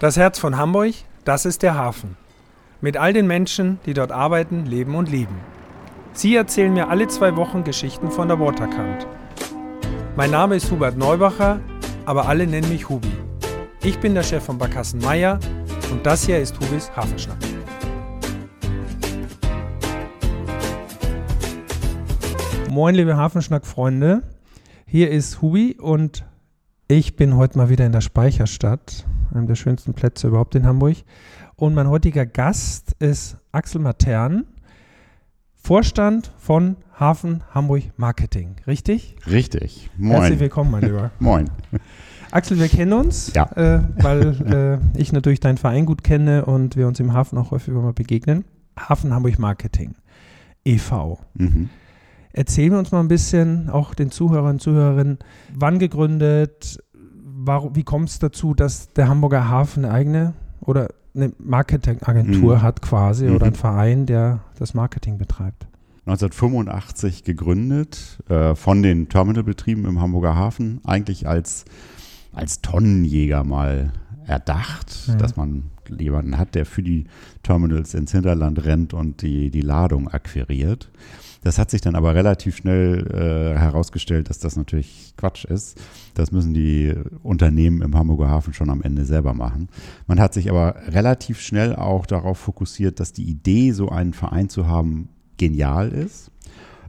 Das 0.00 0.16
Herz 0.16 0.38
von 0.38 0.56
Hamburg, 0.56 0.94
das 1.24 1.44
ist 1.44 1.64
der 1.64 1.74
Hafen. 1.74 2.16
Mit 2.80 2.96
all 2.96 3.12
den 3.12 3.26
Menschen, 3.26 3.80
die 3.84 3.94
dort 3.94 4.12
arbeiten, 4.12 4.64
leben 4.64 4.94
und 4.94 5.10
lieben. 5.10 5.34
Sie 6.12 6.36
erzählen 6.36 6.72
mir 6.72 6.88
alle 6.88 7.08
zwei 7.08 7.34
Wochen 7.34 7.64
Geschichten 7.64 8.12
von 8.12 8.28
der 8.28 8.38
Waterkant. 8.38 9.08
Mein 10.14 10.30
Name 10.30 10.54
ist 10.54 10.70
Hubert 10.70 10.96
Neubacher, 10.96 11.58
aber 12.06 12.28
alle 12.28 12.46
nennen 12.46 12.68
mich 12.68 12.88
Hubi. 12.88 13.10
Ich 13.82 13.98
bin 13.98 14.14
der 14.14 14.22
Chef 14.22 14.44
von 14.44 14.56
Barkassen 14.56 15.00
Meier 15.00 15.40
und 15.90 16.06
das 16.06 16.24
hier 16.26 16.38
ist 16.38 16.54
Hubis 16.60 16.92
Hafenschnack. 16.94 17.38
Moin, 22.70 22.94
liebe 22.94 23.16
Hafenschnack-Freunde. 23.16 24.22
Hier 24.86 25.10
ist 25.10 25.42
Hubi 25.42 25.76
und 25.80 26.24
ich 26.86 27.16
bin 27.16 27.34
heute 27.34 27.58
mal 27.58 27.68
wieder 27.68 27.84
in 27.84 27.90
der 27.90 28.00
Speicherstadt, 28.00 29.04
einem 29.34 29.46
der 29.46 29.54
schönsten 29.54 29.94
Plätze 29.94 30.28
überhaupt 30.28 30.54
in 30.54 30.66
Hamburg. 30.66 30.96
Und 31.56 31.74
mein 31.74 31.88
heutiger 31.88 32.26
Gast 32.26 32.94
ist 33.00 33.36
Axel 33.52 33.80
Matern, 33.80 34.44
Vorstand 35.54 36.32
von 36.38 36.76
Hafen 36.98 37.42
Hamburg 37.52 37.82
Marketing. 37.96 38.56
Richtig? 38.66 39.16
Richtig. 39.28 39.90
Moin. 39.96 40.20
Herzlich 40.20 40.40
willkommen, 40.40 40.70
mein 40.70 40.82
Lieber. 40.82 41.10
Moin. 41.18 41.50
Axel, 42.30 42.58
wir 42.58 42.68
kennen 42.68 42.92
uns, 42.92 43.32
Ja. 43.34 43.44
äh, 43.56 43.82
weil 43.96 44.80
äh, 44.94 44.98
ich 44.98 45.12
natürlich 45.12 45.40
deinen 45.40 45.58
Verein 45.58 45.84
gut 45.86 46.04
kenne 46.04 46.44
und 46.44 46.76
wir 46.76 46.86
uns 46.86 47.00
im 47.00 47.12
Hafen 47.12 47.38
auch 47.38 47.50
häufiger 47.50 47.80
mal 47.80 47.92
begegnen. 47.92 48.44
Hafen 48.78 49.12
Hamburg 49.12 49.38
Marketing 49.38 49.94
e.V. 50.64 51.18
Mhm. 51.34 51.68
Erzählen 52.32 52.72
wir 52.72 52.78
uns 52.78 52.92
mal 52.92 53.00
ein 53.00 53.08
bisschen, 53.08 53.68
auch 53.70 53.94
den 53.94 54.10
Zuhörern 54.10 54.52
und 54.52 54.60
Zuhörerinnen, 54.62 55.18
wann 55.54 55.78
gegründet, 55.78 56.78
warum, 57.44 57.76
wie 57.76 57.84
kommt 57.84 58.08
es 58.08 58.18
dazu, 58.18 58.54
dass 58.54 58.92
der 58.92 59.08
Hamburger 59.08 59.48
Hafen 59.48 59.84
eine 59.84 59.94
eigene 59.94 60.32
oder 60.60 60.88
eine 61.14 61.32
Marketingagentur 61.38 62.56
Mhm. 62.56 62.62
hat 62.62 62.82
quasi 62.82 63.26
Mhm. 63.26 63.36
oder 63.36 63.46
ein 63.46 63.54
Verein, 63.54 64.06
der 64.06 64.40
das 64.58 64.74
Marketing 64.74 65.18
betreibt? 65.18 65.66
1985 66.06 67.22
gegründet 67.24 68.18
äh, 68.28 68.54
von 68.54 68.82
den 68.82 69.08
Terminalbetrieben 69.08 69.84
im 69.84 70.00
Hamburger 70.00 70.34
Hafen, 70.34 70.80
eigentlich 70.84 71.28
als, 71.28 71.64
als 72.32 72.60
Tonnenjäger 72.62 73.44
mal 73.44 73.92
erdacht, 74.28 75.08
Mhm. 75.08 75.18
dass 75.18 75.36
man 75.36 75.64
jemanden 75.98 76.38
hat, 76.38 76.54
der 76.54 76.66
für 76.66 76.82
die 76.82 77.04
Terminals 77.42 77.94
ins 77.94 78.12
Hinterland 78.12 78.64
rennt 78.64 78.94
und 78.94 79.22
die, 79.22 79.50
die 79.50 79.62
Ladung 79.62 80.08
akquiriert. 80.08 80.90
Das 81.42 81.56
hat 81.58 81.70
sich 81.70 81.80
dann 81.80 81.94
aber 81.94 82.14
relativ 82.14 82.56
schnell 82.56 83.06
äh, 83.06 83.58
herausgestellt, 83.58 84.28
dass 84.28 84.38
das 84.40 84.56
natürlich 84.56 85.14
Quatsch 85.16 85.44
ist. 85.44 85.80
Das 86.14 86.32
müssen 86.32 86.52
die 86.52 86.94
Unternehmen 87.22 87.80
im 87.80 87.96
Hamburger 87.96 88.28
Hafen 88.28 88.52
schon 88.52 88.70
am 88.70 88.82
Ende 88.82 89.04
selber 89.04 89.34
machen. 89.34 89.68
Man 90.08 90.18
hat 90.20 90.34
sich 90.34 90.50
aber 90.50 90.74
relativ 90.88 91.40
schnell 91.40 91.76
auch 91.76 92.06
darauf 92.06 92.38
fokussiert, 92.38 92.98
dass 92.98 93.12
die 93.12 93.22
Idee, 93.22 93.70
so 93.70 93.88
einen 93.88 94.14
Verein 94.14 94.48
zu 94.48 94.66
haben, 94.66 95.08
genial 95.36 95.90
ist. 95.90 96.32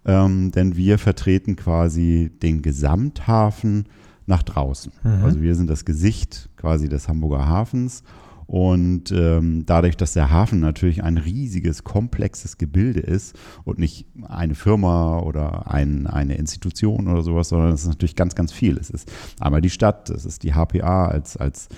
Ähm, 0.06 0.52
denn 0.52 0.76
wir 0.76 0.98
vertreten 0.98 1.56
quasi 1.56 2.32
den 2.42 2.62
Gesamthafen 2.64 3.86
nach 4.30 4.44
draußen. 4.44 4.94
Mhm. 5.04 5.24
Also 5.26 5.42
wir 5.42 5.56
sind 5.56 5.70
das 5.70 5.84
Gesicht 5.84 6.50
quasi 6.56 6.88
des 6.88 7.10
Hamburger 7.10 7.48
Hafens. 7.48 8.04
Und 8.46 9.12
ähm, 9.12 9.68
dadurch, 9.68 9.96
dass 9.96 10.14
der 10.14 10.32
Hafen 10.32 10.60
natürlich 10.60 11.04
ein 11.04 11.20
riesiges, 11.20 11.84
komplexes 11.84 12.58
Gebilde 12.58 13.00
ist 13.00 13.38
und 13.64 13.78
nicht 13.78 14.08
eine 14.28 14.56
Firma 14.56 15.20
oder 15.20 15.72
ein, 15.72 16.08
eine 16.08 16.34
Institution 16.34 17.08
oder 17.08 17.22
sowas, 17.22 17.50
sondern 17.50 17.74
es 17.74 17.84
ist 17.84 17.90
natürlich 17.90 18.16
ganz, 18.16 18.34
ganz 18.34 18.52
viel. 18.52 18.78
Es 18.78 18.90
ist 18.90 19.12
einmal 19.40 19.62
die 19.62 19.70
Stadt, 19.70 20.10
es 20.10 20.26
ist 20.26 20.42
die 20.42 20.54
HPA 20.54 21.10
als, 21.10 21.38
als 21.38 21.70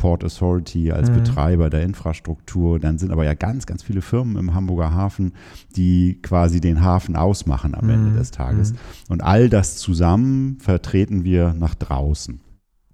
Port 0.00 0.24
Authority, 0.24 0.90
als 0.92 1.10
Mhm. 1.10 1.14
Betreiber 1.16 1.68
der 1.68 1.82
Infrastruktur. 1.82 2.78
Dann 2.80 2.96
sind 2.96 3.12
aber 3.12 3.24
ja 3.26 3.34
ganz, 3.34 3.66
ganz 3.66 3.82
viele 3.82 4.00
Firmen 4.00 4.36
im 4.36 4.54
Hamburger 4.54 4.94
Hafen, 4.94 5.34
die 5.76 6.18
quasi 6.22 6.60
den 6.62 6.80
Hafen 6.82 7.16
ausmachen 7.16 7.74
am 7.74 7.88
Ende 7.90 8.10
Mhm. 8.12 8.16
des 8.16 8.30
Tages. 8.30 8.72
Mhm. 8.72 8.76
Und 9.10 9.22
all 9.22 9.50
das 9.50 9.76
zusammen 9.76 10.56
vertreten 10.58 11.22
wir 11.22 11.52
nach 11.52 11.74
draußen. 11.74 12.40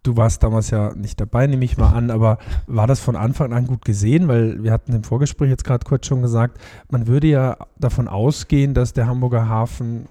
Du 0.03 0.17
warst 0.17 0.43
damals 0.45 0.71
ja 0.71 0.95
nicht 0.95 1.21
dabei, 1.21 1.47
nehme 1.49 1.65
ich 1.65 1.79
mal 1.79 1.93
an, 1.93 2.11
aber 2.13 2.39
war 2.69 2.87
das 2.87 3.01
von 3.01 3.17
Anfang 3.17 3.53
an 3.53 3.67
gut 3.67 3.85
gesehen? 3.85 4.29
Weil 4.29 4.63
wir 4.63 4.71
hatten 4.73 4.93
im 4.93 5.03
Vorgespräch 5.03 5.51
jetzt 5.51 5.65
gerade 5.65 5.85
kurz 5.85 6.07
schon 6.07 6.23
gesagt, 6.23 6.59
man 6.91 7.09
würde 7.09 7.27
ja 7.27 7.57
davon 7.79 8.07
ausgehen, 8.07 8.73
dass 8.75 8.93
der 8.93 9.09
Hamburger 9.09 9.49
Hafen 9.49 10.07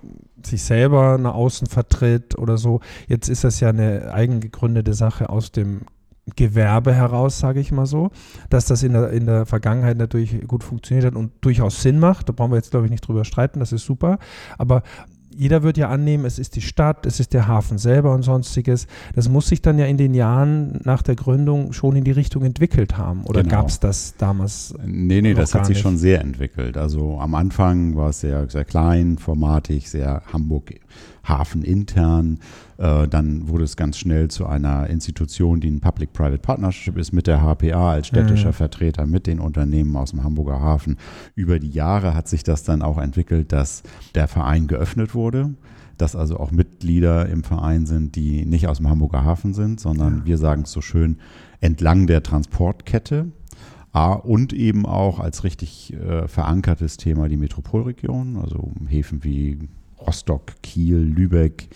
sich 0.46 0.64
selber 0.64 1.18
nach 1.18 1.34
außen 1.34 1.68
vertritt 1.68 2.38
oder 2.38 2.58
so. 2.58 2.82
Jetzt 3.08 3.30
ist 3.30 3.44
das 3.46 3.62
ja 3.62 3.70
eine 3.70 4.14
eigengegründete 4.14 4.94
Sache 4.94 5.30
aus 5.30 5.52
dem 5.54 5.82
Gewerbe 6.36 6.94
heraus, 6.94 7.40
sage 7.40 7.60
ich 7.60 7.72
mal 7.72 7.86
so, 7.86 8.10
dass 8.50 8.66
das 8.66 8.82
in 8.84 8.94
der, 8.94 9.12
in 9.12 9.26
der 9.28 9.46
Vergangenheit 9.46 9.98
natürlich 9.98 10.48
gut 10.48 10.64
funktioniert 10.64 11.06
hat 11.06 11.16
und 11.16 11.32
durchaus 11.42 11.82
Sinn 11.82 12.00
macht. 12.00 12.30
Da 12.30 12.34
brauchen 12.34 12.52
wir 12.52 12.58
jetzt, 12.58 12.72
glaube 12.72 12.86
ich, 12.86 12.92
nicht 12.92 13.08
drüber 13.08 13.26
streiten, 13.26 13.60
das 13.60 13.72
ist 13.72 13.86
super. 13.86 14.18
Aber 14.58 14.82
jeder 15.38 15.64
wird 15.64 15.78
ja 15.78 15.90
annehmen, 15.90 16.24
es 16.24 16.40
ist 16.40 16.56
die 16.56 16.62
Stadt, 16.62 17.06
es 17.06 17.20
ist 17.20 17.34
der 17.34 17.48
Hafen 17.48 17.78
selber 17.78 18.14
und 18.14 18.24
sonstiges. 18.24 18.88
Das 19.16 19.28
muss 19.28 19.48
sich 19.50 19.62
dann 19.62 19.78
ja 19.78 19.86
in 19.86 19.98
den 19.98 20.14
Jahren 20.14 20.80
nach 20.86 21.02
der 21.02 21.16
Gründung 21.16 21.74
schon 21.74 21.98
in 21.98 22.06
die 22.06 22.12
Richtung 22.12 22.44
entwickelt 22.46 22.98
haben. 22.98 23.26
Oder 23.26 23.44
Genau. 23.44 23.56
gab 23.58 23.68
es 23.68 23.82
das 23.82 24.16
damals? 24.18 24.74
Nee, 24.86 25.22
nee, 25.22 25.34
das 25.34 25.54
hat 25.54 25.66
sich 25.66 25.76
nicht. 25.76 25.84
schon 25.84 25.98
sehr 25.98 26.22
entwickelt. 26.22 26.78
Also 26.78 27.20
am 27.20 27.36
Anfang 27.36 27.96
war 27.98 28.10
es 28.12 28.22
sehr, 28.22 28.50
sehr 28.50 28.64
klein, 28.64 29.18
formatig, 29.18 29.90
sehr 29.90 30.22
Hamburg 30.32 30.74
Hafen 31.28 31.64
intern. 31.64 32.40
Äh, 32.78 33.08
dann 33.08 33.48
wurde 33.48 33.64
es 33.64 33.76
ganz 33.76 33.98
schnell 33.98 34.30
zu 34.30 34.46
einer 34.46 34.88
Institution, 34.90 35.60
die 35.60 35.70
ein 35.70 35.82
Public-Private 35.82 36.38
Partnership 36.38 36.98
ist 36.98 37.12
mit 37.12 37.28
der 37.28 37.42
HPA 37.42 37.92
als 37.92 38.08
städtischer 38.08 38.50
Mhm. 38.50 38.54
Vertreter 38.54 39.06
mit 39.06 39.28
den 39.28 39.40
Unternehmen 39.40 39.96
aus 39.96 40.12
dem 40.12 40.24
Hamburger 40.24 40.60
Hafen. 40.60 40.98
Über 41.36 41.60
die 41.60 41.70
Jahre 41.70 42.14
hat 42.14 42.28
sich 42.28 42.44
das 42.44 42.64
dann 42.64 42.82
auch 42.82 42.98
entwickelt, 42.98 43.52
dass 43.52 43.84
der 44.14 44.28
Verein 44.28 44.68
geöffnet 44.68 45.14
wurde. 45.14 45.56
Dass 45.98 46.16
also 46.16 46.38
auch 46.38 46.52
Mitglieder 46.52 47.30
im 47.30 47.44
Verein 47.44 47.86
sind, 47.86 48.18
die 48.18 48.46
nicht 48.46 48.68
aus 48.68 48.78
dem 48.78 48.90
Hamburger 48.90 49.24
Hafen 49.24 49.54
sind, 49.54 49.80
sondern 49.80 50.26
wir 50.26 50.38
sagen 50.38 50.64
es 50.64 50.72
so 50.72 50.82
schön, 50.82 51.20
entlang 51.62 52.06
der 52.06 52.22
Transportkette. 52.22 53.28
Und 54.24 54.52
eben 54.52 54.86
auch 54.86 55.22
als 55.22 55.46
richtig 55.46 55.94
äh, 55.94 56.28
verankertes 56.28 56.98
Thema 56.98 57.30
die 57.30 57.38
Metropolregion, 57.38 58.36
also 58.36 58.74
Häfen 58.90 59.24
wie 59.24 59.70
Rostock, 60.00 60.54
Kiel, 60.64 60.98
Lübeck, 60.98 61.70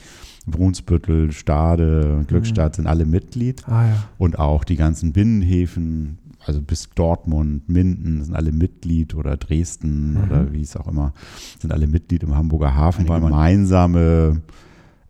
Brunsbüttel, 0.45 1.31
Stade, 1.31 2.23
Glückstadt 2.27 2.75
sind 2.75 2.87
alle 2.87 3.05
Mitglied 3.05 3.67
Ah 3.67 3.87
ja. 3.87 4.03
und 4.17 4.39
auch 4.39 4.63
die 4.63 4.75
ganzen 4.77 5.13
Binnenhäfen, 5.13 6.17
also 6.45 6.61
bis 6.61 6.89
Dortmund, 6.95 7.69
Minden 7.69 8.23
sind 8.23 8.33
alle 8.35 8.51
Mitglied 8.51 9.13
oder 9.13 9.37
Dresden 9.37 10.13
Mhm. 10.13 10.23
oder 10.23 10.53
wie 10.53 10.61
es 10.61 10.75
auch 10.75 10.87
immer, 10.87 11.13
sind 11.59 11.71
alle 11.71 11.87
Mitglied 11.87 12.23
im 12.23 12.35
Hamburger 12.35 12.73
Hafen, 12.73 13.07
weil 13.07 13.19
man 13.19 13.31
gemeinsame 13.31 14.41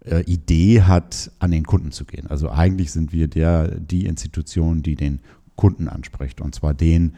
äh, 0.06 0.24
Idee 0.24 0.82
hat, 0.82 1.32
an 1.40 1.52
den 1.52 1.64
Kunden 1.66 1.92
zu 1.92 2.06
gehen. 2.06 2.28
Also 2.28 2.50
eigentlich 2.50 2.92
sind 2.92 3.14
wir 3.14 3.28
der, 3.28 3.70
die 3.80 4.06
Institution, 4.06 4.82
die 4.82 4.96
den 4.96 5.20
Kunden 5.56 5.88
anspricht 5.88 6.42
und 6.42 6.56
zwar 6.56 6.74
den, 6.74 7.14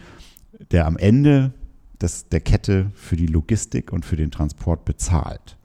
der 0.72 0.86
am 0.88 0.98
Ende 0.98 1.54
des, 2.02 2.28
der 2.30 2.40
Kette 2.42 2.92
für 2.96 3.16
die 3.16 3.28
Logistik 3.28 3.94
und 3.94 4.06
für 4.06 4.16
den 4.16 4.32
Transport 4.32 4.86
bezahlt. 4.86 5.58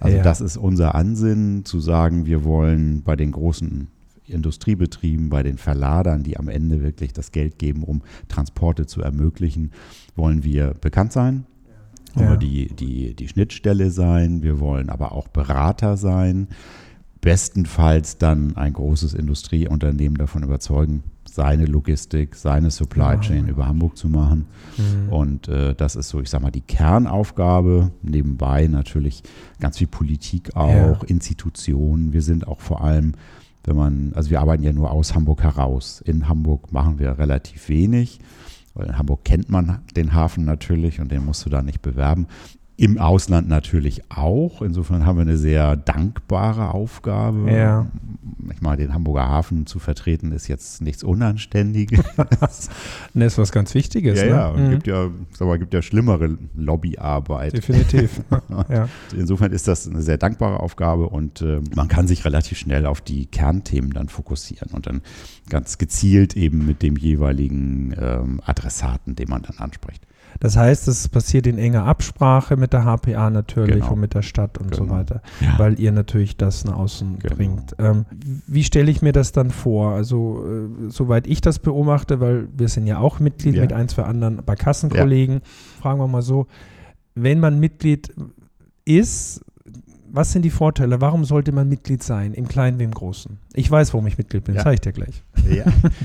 Also 0.00 0.16
Ja. 0.18 0.22
das 0.22 0.40
ist 0.40 0.56
unser 0.56 0.94
Ansinnen, 0.94 1.64
zu 1.64 1.80
sagen, 1.80 2.26
wir 2.26 2.44
wollen 2.44 3.02
bei 3.02 3.16
den 3.16 3.32
großen 3.32 3.88
Industriebetrieben, 4.26 5.28
bei 5.28 5.42
den 5.42 5.56
Verladern, 5.56 6.22
die 6.22 6.36
am 6.36 6.48
Ende 6.48 6.82
wirklich 6.82 7.12
das 7.12 7.30
Geld 7.32 7.58
geben, 7.58 7.82
um 7.84 8.02
Transporte 8.28 8.86
zu 8.86 9.00
ermöglichen, 9.00 9.70
wollen 10.16 10.42
wir 10.44 10.74
bekannt 10.80 11.12
sein, 11.12 11.46
wollen 12.14 12.26
Ja. 12.26 12.32
wir 12.32 12.38
die, 12.38 12.68
die, 12.74 13.14
die 13.14 13.28
Schnittstelle 13.28 13.90
sein, 13.90 14.42
wir 14.42 14.58
wollen 14.60 14.90
aber 14.90 15.12
auch 15.12 15.28
Berater 15.28 15.96
sein, 15.96 16.48
bestenfalls 17.20 18.18
dann 18.18 18.56
ein 18.56 18.72
großes 18.72 19.14
Industrieunternehmen 19.14 20.16
davon 20.18 20.42
überzeugen, 20.42 21.02
seine 21.36 21.66
Logistik, 21.66 22.34
seine 22.34 22.70
Supply 22.70 23.20
Chain 23.20 23.36
Hamburg. 23.40 23.50
über 23.50 23.68
Hamburg 23.68 23.96
zu 23.98 24.08
machen. 24.08 24.46
Mhm. 24.78 25.12
Und 25.12 25.48
äh, 25.48 25.74
das 25.74 25.94
ist 25.94 26.08
so, 26.08 26.20
ich 26.20 26.30
sag 26.30 26.40
mal, 26.40 26.50
die 26.50 26.62
Kernaufgabe. 26.62 27.92
Nebenbei 28.02 28.66
natürlich 28.66 29.22
ganz 29.60 29.76
viel 29.78 29.86
Politik 29.86 30.56
auch, 30.56 31.02
Ja. 31.02 31.08
Institutionen. 31.08 32.14
Wir 32.14 32.22
sind 32.22 32.48
auch 32.48 32.60
vor 32.60 32.82
allem, 32.82 33.12
wenn 33.64 33.76
man, 33.76 34.12
also 34.14 34.30
wir 34.30 34.40
arbeiten 34.40 34.62
ja 34.62 34.72
nur 34.72 34.90
aus 34.90 35.14
Hamburg 35.14 35.42
heraus. 35.42 36.00
In 36.00 36.26
Hamburg 36.26 36.72
machen 36.72 36.98
wir 36.98 37.18
relativ 37.18 37.68
wenig, 37.68 38.18
weil 38.74 38.86
in 38.86 38.98
Hamburg 38.98 39.24
kennt 39.24 39.50
man 39.50 39.80
den 39.94 40.14
Hafen 40.14 40.46
natürlich 40.46 41.00
und 41.00 41.12
den 41.12 41.24
musst 41.24 41.44
du 41.44 41.50
da 41.50 41.60
nicht 41.60 41.82
bewerben. 41.82 42.26
Im 42.78 42.98
Ausland 42.98 43.48
natürlich 43.48 44.02
auch. 44.10 44.60
Insofern 44.60 45.06
haben 45.06 45.16
wir 45.16 45.22
eine 45.22 45.38
sehr 45.38 45.76
dankbare 45.76 46.74
Aufgabe. 46.74 47.50
Ja. 47.50 47.86
Ich 48.52 48.60
meine, 48.60 48.76
den 48.76 48.92
Hamburger 48.92 49.26
Hafen 49.28 49.64
zu 49.66 49.78
vertreten 49.78 50.30
ist 50.30 50.46
jetzt 50.46 50.82
nichts 50.82 51.02
Unanständiges. 51.02 52.04
ne, 53.14 53.24
ist 53.24 53.38
was 53.38 53.50
ganz 53.50 53.74
Wichtiges. 53.74 54.20
ja, 54.20 54.24
ne? 54.26 54.30
ja. 54.30 54.48
Und 54.48 54.66
Mhm. 54.66 54.70
gibt 54.72 54.86
ja, 54.88 55.08
sag 55.32 55.48
mal, 55.48 55.58
gibt 55.58 55.72
ja 55.72 55.80
schlimmere 55.80 56.36
Lobbyarbeit. 56.54 57.56
Definitiv. 57.56 58.20
ja. 58.68 58.88
Insofern 59.16 59.52
ist 59.52 59.66
das 59.68 59.88
eine 59.88 60.02
sehr 60.02 60.18
dankbare 60.18 60.60
Aufgabe 60.60 61.08
und 61.08 61.40
äh, 61.40 61.60
man 61.74 61.88
kann 61.88 62.06
sich 62.06 62.24
relativ 62.26 62.58
schnell 62.58 62.84
auf 62.84 63.00
die 63.00 63.24
Kernthemen 63.26 63.92
dann 63.92 64.08
fokussieren 64.10 64.70
und 64.72 64.86
dann 64.86 65.00
ganz 65.48 65.78
gezielt 65.78 66.36
eben 66.36 66.66
mit 66.66 66.82
dem 66.82 66.96
jeweiligen 66.96 67.94
ähm, 67.98 68.40
Adressaten, 68.44 69.16
den 69.16 69.28
man 69.30 69.42
dann 69.42 69.58
anspricht. 69.58 70.02
Das 70.40 70.56
heißt, 70.56 70.86
es 70.88 71.08
passiert 71.08 71.46
in 71.46 71.56
enger 71.58 71.84
Absprache 71.84 72.56
mit 72.56 72.72
der 72.74 72.84
HPA 72.84 73.30
natürlich 73.30 73.76
Genau. 73.76 73.92
und 73.92 74.00
mit 74.00 74.12
der 74.14 74.20
Stadt 74.22 74.58
und 74.58 74.74
so 74.74 74.82
Genau. 74.82 74.96
weiter, 74.96 75.22
Ja. 75.40 75.58
weil 75.58 75.80
ihr 75.80 75.92
natürlich 75.92 76.36
das 76.36 76.64
nach 76.66 76.76
außen 76.76 77.18
Genau. 77.20 77.34
bringt. 77.34 77.74
Ähm, 77.78 78.04
wie 78.46 78.62
stelle 78.64 78.90
ich 78.90 79.00
mir 79.00 79.12
das 79.12 79.32
dann 79.32 79.50
vor? 79.50 79.92
Also, 79.92 80.44
äh, 80.46 80.90
soweit 80.90 81.26
ich 81.26 81.40
das 81.40 81.58
beobachte, 81.58 82.20
weil 82.20 82.48
wir 82.56 82.68
sind 82.68 82.86
ja 82.86 82.98
auch 82.98 83.18
Mitglied 83.18 83.54
Ja. 83.54 83.62
mit 83.62 83.72
ein, 83.72 83.88
zwei 83.88 84.02
anderen 84.02 84.44
Barkassenkollegen, 84.44 85.40
fragen 85.80 86.00
wir 86.00 86.06
mal 86.08 86.22
so, 86.22 86.46
wenn 87.14 87.40
man 87.40 87.58
Mitglied 87.58 88.12
ist, 88.84 89.40
was 90.16 90.32
sind 90.32 90.42
die 90.42 90.50
Vorteile? 90.50 91.00
Warum 91.00 91.24
sollte 91.24 91.52
man 91.52 91.68
Mitglied 91.68 92.02
sein, 92.02 92.32
im 92.34 92.48
Kleinen 92.48 92.78
wie 92.78 92.84
im 92.84 92.90
Großen? 92.92 93.38
Ich 93.54 93.70
weiß, 93.70 93.92
warum 93.94 94.06
ich 94.06 94.18
Mitglied 94.18 94.44
bin, 94.44 94.54
Ja. 94.54 94.62
zeige 94.62 94.74
ich 94.74 94.80
dir 94.80 94.92
gleich. 94.92 95.22
Ja. 95.48 95.64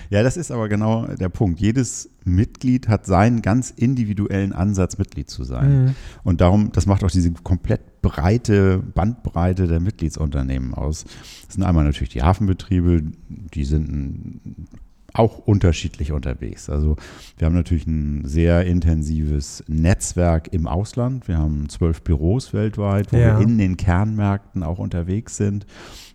ja, 0.09 0.21
das 0.21 0.37
ist 0.37 0.51
aber 0.51 0.69
genau 0.69 1.07
der 1.07 1.29
Punkt. 1.29 1.59
Jedes 1.59 2.09
Mitglied 2.23 2.87
hat 2.87 3.05
seinen 3.05 3.41
ganz 3.41 3.71
individuellen 3.71 4.53
Ansatz, 4.53 4.97
Mitglied 4.97 5.29
zu 5.29 5.43
sein. 5.43 5.85
Mhm. 5.85 5.95
Und 6.23 6.41
darum, 6.41 6.71
das 6.71 6.85
macht 6.85 7.03
auch 7.03 7.09
diese 7.09 7.31
komplett 7.31 8.01
breite 8.01 8.77
Bandbreite 8.79 9.67
der 9.67 9.79
Mitgliedsunternehmen 9.79 10.73
aus. 10.73 11.05
Das 11.47 11.55
sind 11.55 11.63
einmal 11.63 11.83
natürlich 11.85 12.09
die 12.09 12.21
Hafenbetriebe, 12.21 13.01
die 13.29 13.65
sind 13.65 13.89
ein, 13.89 14.67
auch 15.13 15.39
unterschiedlich 15.39 16.11
unterwegs. 16.11 16.69
Also 16.69 16.95
wir 17.37 17.45
haben 17.45 17.55
natürlich 17.55 17.85
ein 17.87 18.23
sehr 18.25 18.65
intensives 18.65 19.63
Netzwerk 19.67 20.53
im 20.53 20.67
Ausland. 20.67 21.27
Wir 21.27 21.37
haben 21.37 21.67
zwölf 21.69 22.01
Büros 22.01 22.53
weltweit, 22.53 23.11
wo 23.11 23.17
Ja. 23.17 23.37
wir 23.39 23.45
in 23.45 23.57
den 23.57 23.77
Kernmärkten 23.77 24.63
auch 24.63 24.79
unterwegs 24.79 25.37
sind. 25.37 25.65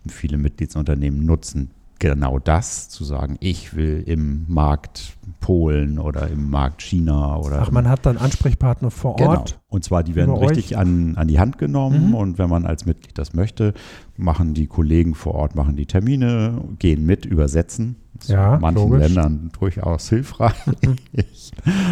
Und 0.03 0.11
viele 0.11 0.37
Mitgliedsunternehmen 0.37 1.25
nutzen 1.25 1.71
genau 1.99 2.39
das, 2.39 2.89
zu 2.89 3.03
sagen, 3.03 3.37
ich 3.39 3.75
will 3.75 4.03
im 4.05 4.45
Markt 4.47 5.13
Polen 5.39 5.99
oder 5.99 6.27
im 6.29 6.49
Markt 6.49 6.81
China 6.81 7.37
oder 7.37 7.61
Ach, 7.61 7.71
man 7.71 7.87
hat 7.87 8.05
dann 8.05 8.17
Ansprechpartner 8.17 8.91
vor 8.91 9.15
Genau. 9.17 9.31
Ort. 9.31 9.59
Und 9.69 9.83
zwar, 9.83 10.03
die 10.03 10.15
werden 10.15 10.33
richtig 10.35 10.73
euch? 10.73 10.77
an, 10.77 11.15
an 11.17 11.27
die 11.27 11.39
Hand 11.39 11.57
genommen 11.57 12.09
Mhm. 12.09 12.15
und 12.15 12.37
wenn 12.37 12.49
man 12.49 12.65
als 12.65 12.85
Mitglied 12.85 13.17
das 13.17 13.33
möchte, 13.33 13.73
machen 14.15 14.53
die 14.53 14.67
Kollegen 14.67 15.15
vor 15.15 15.35
Ort, 15.35 15.55
machen 15.55 15.75
die 15.75 15.85
Termine, 15.85 16.61
gehen 16.79 17.05
mit, 17.05 17.25
übersetzen. 17.25 17.97
Das 18.15 18.25
ist 18.25 18.29
Ja, 18.31 18.55
in 18.55 18.61
manchen 18.61 18.89
logisch. 18.89 19.07
Ländern 19.13 19.51
durchaus 19.59 20.09
hilfreich. 20.09 20.53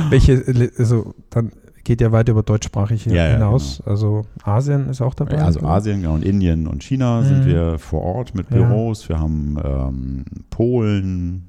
Welche, 0.09 0.71
also 0.77 1.13
dann 1.29 1.51
geht 1.85 2.01
ja 2.01 2.11
weiter 2.11 2.31
über 2.33 2.43
deutschsprachig 2.43 3.05
Ja, 3.05 3.23
hinaus. 3.27 3.81
Also 3.85 4.23
Asien 4.43 4.89
ist 4.89 5.01
auch 5.01 5.13
dabei. 5.13 5.41
Also 5.41 5.61
Asien 5.61 6.01
genau, 6.01 6.15
und 6.15 6.25
Indien 6.25 6.67
und 6.67 6.83
China 6.83 7.23
sind 7.23 7.41
Mhm. 7.43 7.45
wir 7.45 7.79
vor 7.79 8.01
Ort 8.01 8.35
mit. 8.35 8.49
Büros. 8.49 9.07
Wir 9.07 9.19
haben 9.19 9.57
ähm, 9.63 10.25
Polen, 10.49 11.47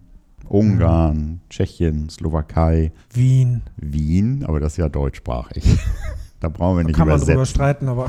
Ungarn, 0.49 1.41
Tschechien, 1.51 2.09
Slowakei, 2.09 2.93
Wien. 3.13 3.63
Wien, 3.77 4.45
aber 4.47 4.61
das 4.61 4.75
ist 4.75 4.77
ja 4.79 4.89
deutschsprachig. 4.89 5.65
da 6.41 6.49
brauchen 6.49 6.77
wir 6.77 6.83
Da 6.83 6.87
nicht 6.89 6.97
kann 6.97 7.09
man 7.09 7.17
übersetzen. 7.17 7.35
drüber 7.35 7.47
streiten, 7.47 7.89
aber 7.89 8.07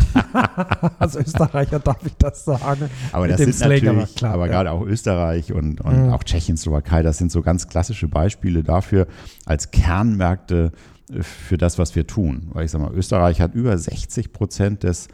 als 1.00 1.16
Österreicher 1.16 1.80
darf 1.80 2.06
ich 2.06 2.14
das 2.18 2.46
sagen. 2.46 2.90
Aber 3.12 3.28
das 3.28 3.40
sind 3.42 3.60
aber 3.64 3.74
natürlich, 3.74 4.16
klar, 4.16 4.34
aber 4.36 4.46
ja. 4.48 4.52
gerade 4.52 4.72
auch 4.72 4.86
Österreich 4.86 5.52
und, 5.54 5.82
und 5.82 6.06
Mhm. 6.08 6.14
auch 6.14 6.24
Tschechien, 6.24 6.58
Slowakei, 6.58 7.02
das 7.04 7.18
sind 7.18 7.32
so 7.32 7.42
ganz 7.42 7.68
klassische 7.68 8.08
Beispiele 8.08 8.64
dafür 8.64 9.08
als 9.46 9.72
Kernmärkte 9.72 10.72
für 11.22 11.58
das, 11.58 11.78
was 11.78 11.96
wir 11.96 12.08
tun. 12.08 12.50
Weil 12.54 12.66
ich 12.66 12.72
sage 12.72 12.84
mal, 12.84 12.94
Österreich 12.94 13.42
hat 13.42 13.54
über 13.56 13.78
60 13.78 14.34
Prozent 14.34 14.84
des, 14.84 15.08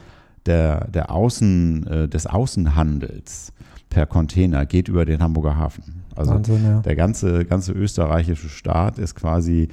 der, 0.45 0.87
der 0.87 1.11
Außen, 1.11 1.87
äh, 1.87 2.07
des 2.07 2.27
Außenhandels 2.27 3.53
per 3.89 4.05
Container 4.07 4.65
geht 4.65 4.87
über 4.87 5.05
den 5.05 5.21
Hamburger 5.21 5.55
Hafen. 5.55 6.03
Also 6.15 6.31
Wahnsinn, 6.31 6.63
ja. 6.63 6.79
der 6.79 6.95
ganze, 6.95 7.45
ganze 7.45 7.73
österreichische 7.73 8.49
Staat 8.49 8.97
ist 8.97 9.15
quasi 9.15 9.69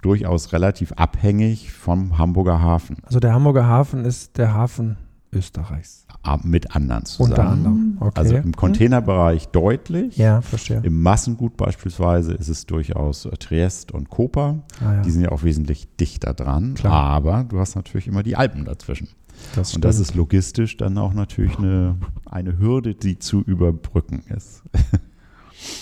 durchaus 0.00 0.52
relativ 0.52 0.92
abhängig 0.92 1.72
vom 1.72 2.18
Hamburger 2.18 2.60
Hafen. 2.60 2.98
Also 3.02 3.18
der 3.18 3.32
Hamburger 3.32 3.66
Hafen 3.66 4.04
ist 4.04 4.38
der 4.38 4.54
Hafen 4.54 4.96
Österreichs. 5.32 6.06
Mit 6.42 6.74
anderen 6.74 7.04
zusammen. 7.04 7.30
Unter 7.30 7.48
anderem. 7.48 7.96
Okay. 8.00 8.20
Also 8.20 8.36
im 8.36 8.54
Containerbereich 8.54 9.48
deutlich. 9.48 10.16
Ja, 10.16 10.40
verstehe. 10.40 10.80
Im 10.82 11.02
Massengut 11.02 11.56
beispielsweise 11.56 12.34
ist 12.34 12.48
es 12.48 12.66
durchaus 12.66 13.24
äh, 13.24 13.30
Triest 13.30 13.92
und 13.92 14.10
Koper. 14.10 14.58
Ah, 14.80 14.94
ja. 14.94 15.02
Die 15.02 15.10
sind 15.10 15.22
ja 15.22 15.32
auch 15.32 15.42
wesentlich 15.42 15.88
dichter 15.96 16.34
dran. 16.34 16.74
Klar. 16.74 16.92
Aber 16.92 17.44
du 17.44 17.58
hast 17.58 17.76
natürlich 17.76 18.08
immer 18.08 18.22
die 18.22 18.36
Alpen 18.36 18.64
dazwischen. 18.64 19.08
das 19.54 19.74
Und 19.74 19.84
das 19.84 19.98
ist 19.98 20.14
logistisch 20.14 20.76
dann 20.76 20.98
auch 20.98 21.14
natürlich 21.14 21.56
eine, 21.58 21.96
eine 22.26 22.58
Hürde, 22.58 22.94
die 22.94 23.18
zu 23.18 23.40
überbrücken 23.40 24.22
ist. 24.28 24.62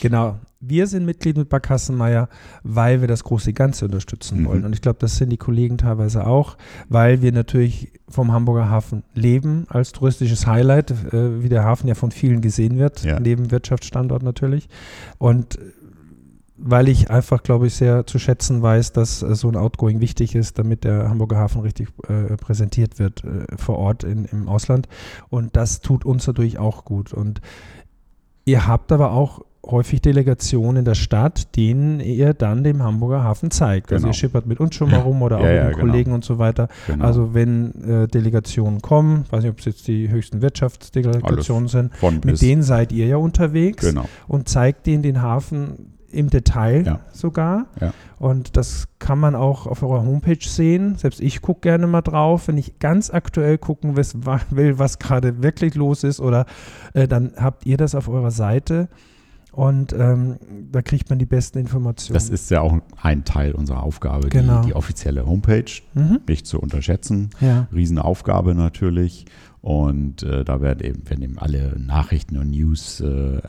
Genau. 0.01 0.39
Wir 0.69 0.87
sind 0.87 1.05
Mitglied 1.05 1.37
mit 1.37 1.49
Barkassenmeier, 1.49 2.29
weil 2.63 3.01
wir 3.01 3.09
das 3.09 3.23
große 3.25 3.53
Ganze 3.53 3.85
unterstützen 3.85 4.41
Mhm. 4.41 4.47
wollen. 4.47 4.65
Und 4.65 4.75
ich 4.75 4.81
glaube, 4.83 4.99
das 5.01 5.17
sind 5.17 5.31
die 5.31 5.37
Kollegen 5.37 5.79
teilweise 5.79 6.27
auch, 6.27 6.57
weil 6.89 7.23
wir 7.23 7.33
natürlich 7.33 7.93
vom 8.09 8.33
Hamburger 8.33 8.69
Hafen 8.71 9.03
leben 9.15 9.67
als 9.69 9.93
touristisches 9.93 10.47
Highlight, 10.47 10.91
äh, 11.13 11.43
wie 11.43 11.49
der 11.49 11.65
Hafen 11.65 11.89
ja 11.89 11.95
von 11.95 12.11
vielen 12.11 12.41
gesehen 12.41 12.79
wird, 12.79 13.05
Ja. 13.05 13.21
neben 13.21 13.51
Wirtschaftsstandort 13.51 14.23
natürlich. 14.23 14.69
Und 15.19 15.57
äh, 15.59 15.61
weil 16.59 16.89
ich 16.89 17.11
einfach, 17.11 17.43
glaube 17.43 17.67
ich, 17.67 17.75
sehr 17.75 18.07
zu 18.07 18.19
schätzen 18.19 18.63
weiß, 18.63 18.93
dass 18.93 19.23
äh, 19.23 19.35
so 19.35 19.49
ein 19.49 19.57
Outgoing 19.57 20.01
wichtig 20.01 20.35
ist, 20.35 20.59
damit 20.59 20.85
der 20.85 21.11
Hamburger 21.11 21.37
Hafen 21.37 21.61
richtig 21.61 21.89
äh, 22.09 22.35
präsentiert 22.39 22.99
wird 22.99 23.25
äh, 23.25 23.45
vor 23.59 23.77
Ort 23.77 24.05
in, 24.05 24.25
im 24.25 24.49
Ausland. 24.49 24.89
Und 25.29 25.55
das 25.55 25.81
tut 25.83 26.07
uns 26.07 26.27
natürlich 26.27 26.59
auch 26.59 26.87
gut. 26.87 27.13
Und 27.13 27.43
ihr 28.47 28.67
habt 28.67 28.91
aber 28.91 29.13
auch 29.13 29.43
häufig 29.67 30.01
Delegationen 30.01 30.79
in 30.81 30.85
der 30.85 30.95
Stadt, 30.95 31.57
denen 31.57 32.01
ihr 32.01 32.35
dann 32.35 32.63
dem 32.65 32.83
Hamburger 32.83 33.25
Hafen 33.25 33.51
zeigt. 33.51 33.93
Also 33.93 34.05
Genau. 34.05 34.11
ihr 34.11 34.15
schippert 34.15 34.47
mit 34.47 34.61
uns 34.61 34.75
schon 34.75 34.91
mal 34.91 35.01
rum 35.01 35.23
oder 35.23 35.39
Ja, 35.41 35.43
auch 35.43 35.47
ja, 35.47 35.53
mit 35.55 35.63
den 35.63 35.81
genau. 35.81 35.87
Kollegen 35.93 36.13
und 36.13 36.25
so 36.25 36.39
weiter. 36.39 36.69
Genau. 36.87 37.05
Also 37.05 37.35
wenn 37.35 37.75
äh, 37.83 38.09
Delegationen 38.09 38.81
kommen, 38.81 39.25
weiß 39.31 39.43
nicht, 39.43 39.51
ob 39.53 39.59
es 39.59 39.65
jetzt 39.65 39.89
die 39.89 40.09
höchsten 40.11 40.41
Wirtschaftsdelegationen 40.43 41.69
sind, 41.69 41.93
mit 42.25 42.41
denen 42.41 42.63
seid 42.63 42.93
ihr 42.93 43.07
ja 43.07 43.17
unterwegs 43.17 43.85
Genau. 43.85 44.09
und 44.29 44.49
zeigt 44.49 44.87
denen 44.87 45.03
den 45.03 45.21
Hafen 45.23 45.93
im 46.13 46.31
Detail 46.31 46.85
Ja. 46.87 47.01
sogar. 47.13 47.67
Ja. 47.81 47.93
Und 48.19 48.57
das 48.57 48.87
kann 48.99 49.19
man 49.19 49.35
auch 49.35 49.67
auf 49.67 49.83
eurer 49.83 50.03
Homepage 50.07 50.39
sehen. 50.41 50.95
Selbst 50.97 51.21
ich 51.21 51.43
gucke 51.43 51.61
gerne 51.63 51.87
mal 51.87 52.01
drauf, 52.01 52.49
wenn 52.49 52.57
ich 52.57 52.79
ganz 52.79 53.11
aktuell 53.11 53.59
gucken 53.59 53.97
will, 53.97 54.79
was 54.79 54.99
gerade 54.99 55.43
wirklich 55.43 55.75
los 55.75 56.05
ist. 56.05 56.21
Oder 56.21 56.47
äh, 56.95 57.07
dann 57.09 57.33
habt 57.37 57.67
ihr 57.67 57.77
das 57.77 57.95
auf 57.95 58.09
eurer 58.09 58.31
Seite 58.31 58.89
und 59.57 59.95
ähm, 59.95 60.37
da 60.71 60.83
kriegt 60.83 61.09
man 61.09 61.19
die 61.19 61.25
besten 61.25 61.59
Informationen. 61.59 62.13
Das 62.13 62.29
ist 62.29 62.51
ja 62.51 62.61
auch 62.61 62.79
ein 63.01 63.25
Teil 63.25 63.53
unserer 63.53 63.83
Aufgabe, 63.83 64.29
Genau. 64.29 64.61
die, 64.61 64.67
die 64.69 64.75
offizielle 64.75 65.25
Homepage 65.27 65.65
mhm. 65.95 66.21
nicht 66.29 66.47
zu 66.47 66.61
unterschätzen. 66.61 67.31
Ja. 67.41 67.67
Riesenaufgabe 67.75 68.55
natürlich. 68.55 69.25
Und 69.63 70.23
äh, 70.23 70.45
da 70.45 70.61
werden 70.61 70.87
eben, 70.87 71.09
werden 71.09 71.23
eben 71.23 71.39
alle 71.39 71.75
Nachrichten 71.81 72.37
und 72.37 72.51
News 72.51 73.01
äh, 73.01 73.41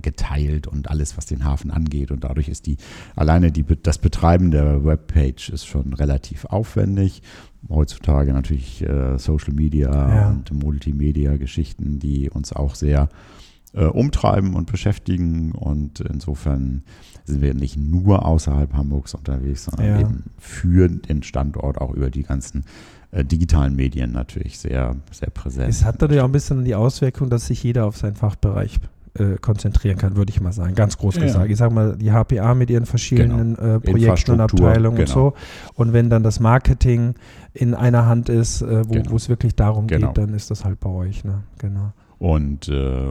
geteilt 0.00 0.68
und 0.68 0.88
alles, 0.88 1.16
was 1.18 1.26
den 1.26 1.44
Hafen 1.44 1.72
angeht. 1.72 2.12
Und 2.12 2.22
dadurch 2.22 2.48
ist 2.48 2.66
die, 2.66 2.76
alleine 3.16 3.50
die, 3.50 3.64
das 3.82 3.98
Betreiben 3.98 4.52
der 4.52 4.84
Webpage 4.84 5.50
ist 5.50 5.66
schon 5.66 5.92
relativ 5.94 6.44
aufwendig. 6.44 7.22
Heutzutage 7.68 8.32
natürlich 8.32 8.82
äh, 8.82 9.18
Social 9.18 9.52
Media 9.52 9.90
Ja. 9.90 10.28
und 10.30 10.52
Multimedia-Geschichten, 10.52 11.98
die 11.98 12.30
uns 12.30 12.52
auch 12.52 12.76
sehr 12.76 13.02
äh, 13.02 13.39
umtreiben 13.72 14.54
und 14.54 14.70
beschäftigen. 14.70 15.52
Und 15.52 16.00
insofern 16.00 16.82
sind 17.24 17.40
wir 17.40 17.54
nicht 17.54 17.76
nur 17.76 18.24
außerhalb 18.26 18.72
Hamburgs 18.74 19.14
unterwegs, 19.14 19.64
sondern 19.66 19.86
Ja. 19.86 20.00
eben 20.00 20.24
für 20.38 20.88
den 20.88 21.22
Standort 21.22 21.80
auch 21.80 21.92
über 21.94 22.10
die 22.10 22.22
ganzen 22.24 22.64
äh, 23.12 23.24
digitalen 23.24 23.74
Medien 23.76 24.12
natürlich 24.12 24.58
sehr, 24.58 24.96
sehr 25.12 25.30
präsent. 25.30 25.68
Es 25.68 25.84
hat 25.84 26.00
natürlich 26.00 26.20
auch 26.22 26.26
ein 26.26 26.32
bisschen 26.32 26.64
die 26.64 26.74
Auswirkung, 26.74 27.28
dass 27.30 27.46
sich 27.46 27.62
jeder 27.62 27.86
auf 27.86 27.96
seinen 27.96 28.14
Fachbereich 28.16 28.78
äh, 29.14 29.34
konzentrieren 29.40 29.98
kann, 29.98 30.14
würde 30.14 30.30
ich 30.30 30.40
mal 30.40 30.52
sagen. 30.52 30.76
Ganz 30.76 30.96
groß 30.96 31.16
Ja. 31.16 31.22
gesagt. 31.22 31.50
Ich 31.50 31.56
sage 31.58 31.74
mal, 31.74 31.96
die 31.96 32.12
HPA 32.12 32.54
mit 32.54 32.70
ihren 32.70 32.86
verschiedenen 32.86 33.56
äh, 33.58 33.80
Projekten 33.80 34.30
und 34.32 34.40
Abteilungen 34.40 34.98
und 34.98 35.04
genau. 35.06 35.30
so. 35.30 35.34
Und 35.74 35.92
wenn 35.92 36.08
dann 36.10 36.22
das 36.22 36.38
Marketing 36.38 37.14
in 37.52 37.74
einer 37.74 38.06
Hand 38.06 38.28
ist, 38.28 38.62
äh, 38.62 38.88
wo 38.88 38.92
Genau. 38.92 39.16
es 39.16 39.28
wirklich 39.28 39.56
darum 39.56 39.88
Genau. 39.88 40.08
geht, 40.08 40.18
dann 40.18 40.32
ist 40.32 40.52
das 40.52 40.64
halt 40.64 40.78
bei 40.78 40.90
euch. 40.90 41.24
Ne? 41.24 41.42
Genau. 41.58 41.92
Und 42.20 42.68
äh, 42.68 43.10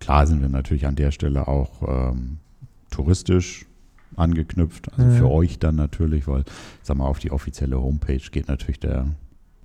klar 0.00 0.26
sind 0.26 0.42
wir 0.42 0.48
natürlich 0.48 0.86
an 0.86 0.96
der 0.96 1.12
Stelle 1.12 1.46
auch 1.48 2.10
ähm, 2.10 2.38
touristisch 2.90 3.64
angeknüpft. 4.16 4.92
Also 4.92 5.04
Mhm. 5.04 5.16
für 5.16 5.30
euch 5.30 5.58
dann 5.60 5.76
natürlich, 5.76 6.26
weil, 6.26 6.44
sag 6.82 6.96
mal, 6.96 7.06
auf 7.06 7.20
die 7.20 7.30
offizielle 7.30 7.80
Homepage 7.80 8.20
geht 8.32 8.48
natürlich 8.48 8.80
der 8.80 9.06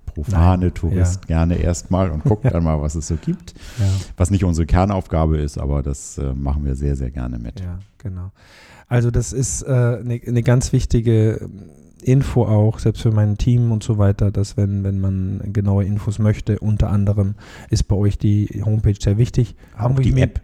profane 0.06 0.72
Tourist 0.72 1.22
ja. 1.22 1.26
gerne 1.26 1.56
erstmal 1.56 2.10
und 2.10 2.22
guckt 2.22 2.44
dann 2.52 2.62
mal, 2.62 2.80
was 2.80 2.94
es 2.94 3.08
so 3.08 3.16
gibt. 3.16 3.54
Ja. 3.80 3.86
Was 4.16 4.30
nicht 4.30 4.44
unsere 4.44 4.64
Kernaufgabe 4.64 5.38
ist, 5.38 5.58
aber 5.58 5.82
das 5.82 6.16
äh, 6.18 6.32
machen 6.32 6.64
wir 6.64 6.76
sehr, 6.76 6.94
sehr 6.94 7.10
gerne 7.10 7.40
mit. 7.40 7.58
Ja, 7.60 7.80
genau. 7.98 8.30
Also 8.86 9.10
das 9.10 9.32
ist 9.32 9.64
eine 9.64 9.98
äh, 9.98 10.04
ne, 10.04 10.32
ne 10.32 10.42
ganz 10.44 10.72
wichtige 10.72 11.48
Info 12.04 12.44
auch, 12.44 12.78
selbst 12.78 13.02
für 13.02 13.12
mein 13.12 13.38
Team 13.38 13.72
und 13.72 13.82
so 13.82 13.98
weiter, 13.98 14.30
dass 14.30 14.56
wenn, 14.56 14.84
wenn 14.84 15.00
man 15.00 15.40
genaue 15.52 15.84
Infos 15.84 16.18
möchte, 16.18 16.58
unter 16.58 16.90
anderem 16.90 17.34
ist 17.70 17.84
bei 17.84 17.96
euch 17.96 18.18
die 18.18 18.62
Homepage 18.64 18.94
sehr 18.98 19.18
wichtig. 19.18 19.54
Auch 19.78 19.94
die 19.98 20.20
App. 20.20 20.40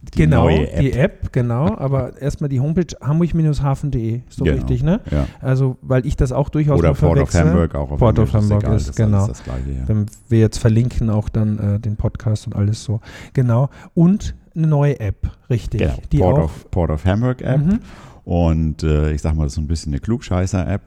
Die 0.00 0.18
genau, 0.22 0.48
App. 0.48 0.78
die 0.78 0.92
App, 0.92 1.32
genau. 1.32 1.76
Aber 1.76 2.16
erstmal 2.20 2.48
die 2.48 2.60
Homepage 2.60 2.94
hamburg-hafen.de, 3.02 4.20
ist 4.28 4.40
doch 4.40 4.44
genau, 4.44 4.56
richtig, 4.56 4.84
ne? 4.84 5.00
Ja. 5.10 5.26
Also, 5.40 5.76
weil 5.82 6.06
ich 6.06 6.16
das 6.16 6.30
auch 6.30 6.50
durchaus 6.50 6.78
Oder 6.78 6.94
Port 6.94 7.18
of 7.18 7.34
Hamburg 7.34 7.74
auch 7.74 7.90
auf 7.90 7.98
Port 7.98 8.18
of 8.20 8.32
Hamburg 8.32 8.62
ist, 8.68 8.90
ist 8.90 8.96
genau. 8.96 9.26
Das 9.26 9.42
Gleiche, 9.42 9.70
ja. 9.70 9.88
Wenn 9.88 10.06
wir 10.28 10.38
jetzt 10.38 10.58
verlinken 10.58 11.10
auch 11.10 11.28
dann 11.28 11.58
äh, 11.58 11.80
den 11.80 11.96
Podcast 11.96 12.46
und 12.46 12.54
alles 12.54 12.84
so. 12.84 13.00
Genau. 13.32 13.70
Und 13.94 14.36
eine 14.54 14.68
neue 14.68 15.00
App, 15.00 15.30
richtig. 15.50 15.80
Genau. 15.80 15.96
Die 16.12 16.18
Port, 16.18 16.38
auch, 16.38 16.44
of, 16.44 16.70
Port 16.70 16.90
of 16.90 17.04
Hamburg 17.04 17.42
App. 17.42 17.58
Mhm. 17.58 17.80
Und 18.28 18.82
äh, 18.82 19.12
ich 19.12 19.22
sag 19.22 19.36
mal, 19.36 19.44
das 19.44 19.52
ist 19.52 19.54
so 19.54 19.62
ein 19.62 19.68
bisschen 19.68 19.90
eine 19.90 20.00
Klugscheißer-App. 20.00 20.82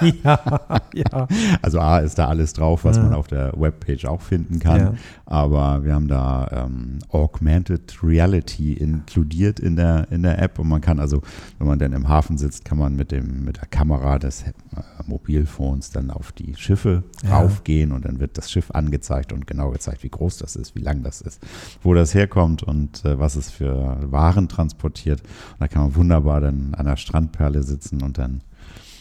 ja, 0.24 0.40
ja. 0.92 1.28
Also 1.62 1.78
A 1.78 1.98
ist 1.98 2.18
da 2.18 2.26
alles 2.26 2.52
drauf, 2.52 2.84
was 2.84 2.96
ja. 2.96 3.04
man 3.04 3.14
auf 3.14 3.28
der 3.28 3.52
Webpage 3.56 4.06
auch 4.06 4.20
finden 4.20 4.58
kann. 4.58 4.80
Ja. 4.80 4.94
Aber 5.24 5.84
wir 5.84 5.94
haben 5.94 6.08
da 6.08 6.66
ähm, 6.66 6.98
Augmented 7.10 8.02
Reality 8.02 8.72
inkludiert 8.72 9.60
in 9.60 9.76
der, 9.76 10.08
in 10.10 10.24
der 10.24 10.42
App. 10.42 10.58
Und 10.58 10.66
man 10.66 10.80
kann 10.80 10.98
also, 10.98 11.22
wenn 11.58 11.68
man 11.68 11.78
dann 11.78 11.92
im 11.92 12.08
Hafen 12.08 12.38
sitzt, 12.38 12.64
kann 12.64 12.78
man 12.78 12.96
mit, 12.96 13.12
dem, 13.12 13.44
mit 13.44 13.58
der 13.58 13.66
Kamera 13.66 14.18
des 14.18 14.42
äh, 14.42 14.50
Mobilphones 15.06 15.90
dann 15.90 16.10
auf 16.10 16.32
die 16.32 16.56
Schiffe 16.56 17.04
ja. 17.22 17.38
raufgehen 17.38 17.92
und 17.92 18.04
dann 18.04 18.18
wird 18.18 18.36
das 18.36 18.50
Schiff 18.50 18.72
angezeigt 18.72 19.32
und 19.32 19.46
genau 19.46 19.70
gezeigt, 19.70 20.02
wie 20.02 20.10
groß 20.10 20.38
das 20.38 20.56
ist, 20.56 20.74
wie 20.74 20.80
lang 20.80 21.04
das 21.04 21.20
ist, 21.20 21.40
wo 21.84 21.94
das 21.94 22.14
herkommt 22.14 22.64
und 22.64 23.04
äh, 23.04 23.16
was 23.16 23.36
es 23.36 23.48
für 23.48 23.96
Waren 24.10 24.48
transportiert. 24.48 25.20
Und 25.20 25.60
da 25.60 25.68
kann 25.68 25.82
man 25.82 25.94
wunderbar 25.94 26.40
dann 26.40 26.63
an 26.72 26.86
einer 26.86 26.96
Strandperle 26.96 27.62
sitzen 27.62 28.02
und 28.02 28.18
dann. 28.18 28.40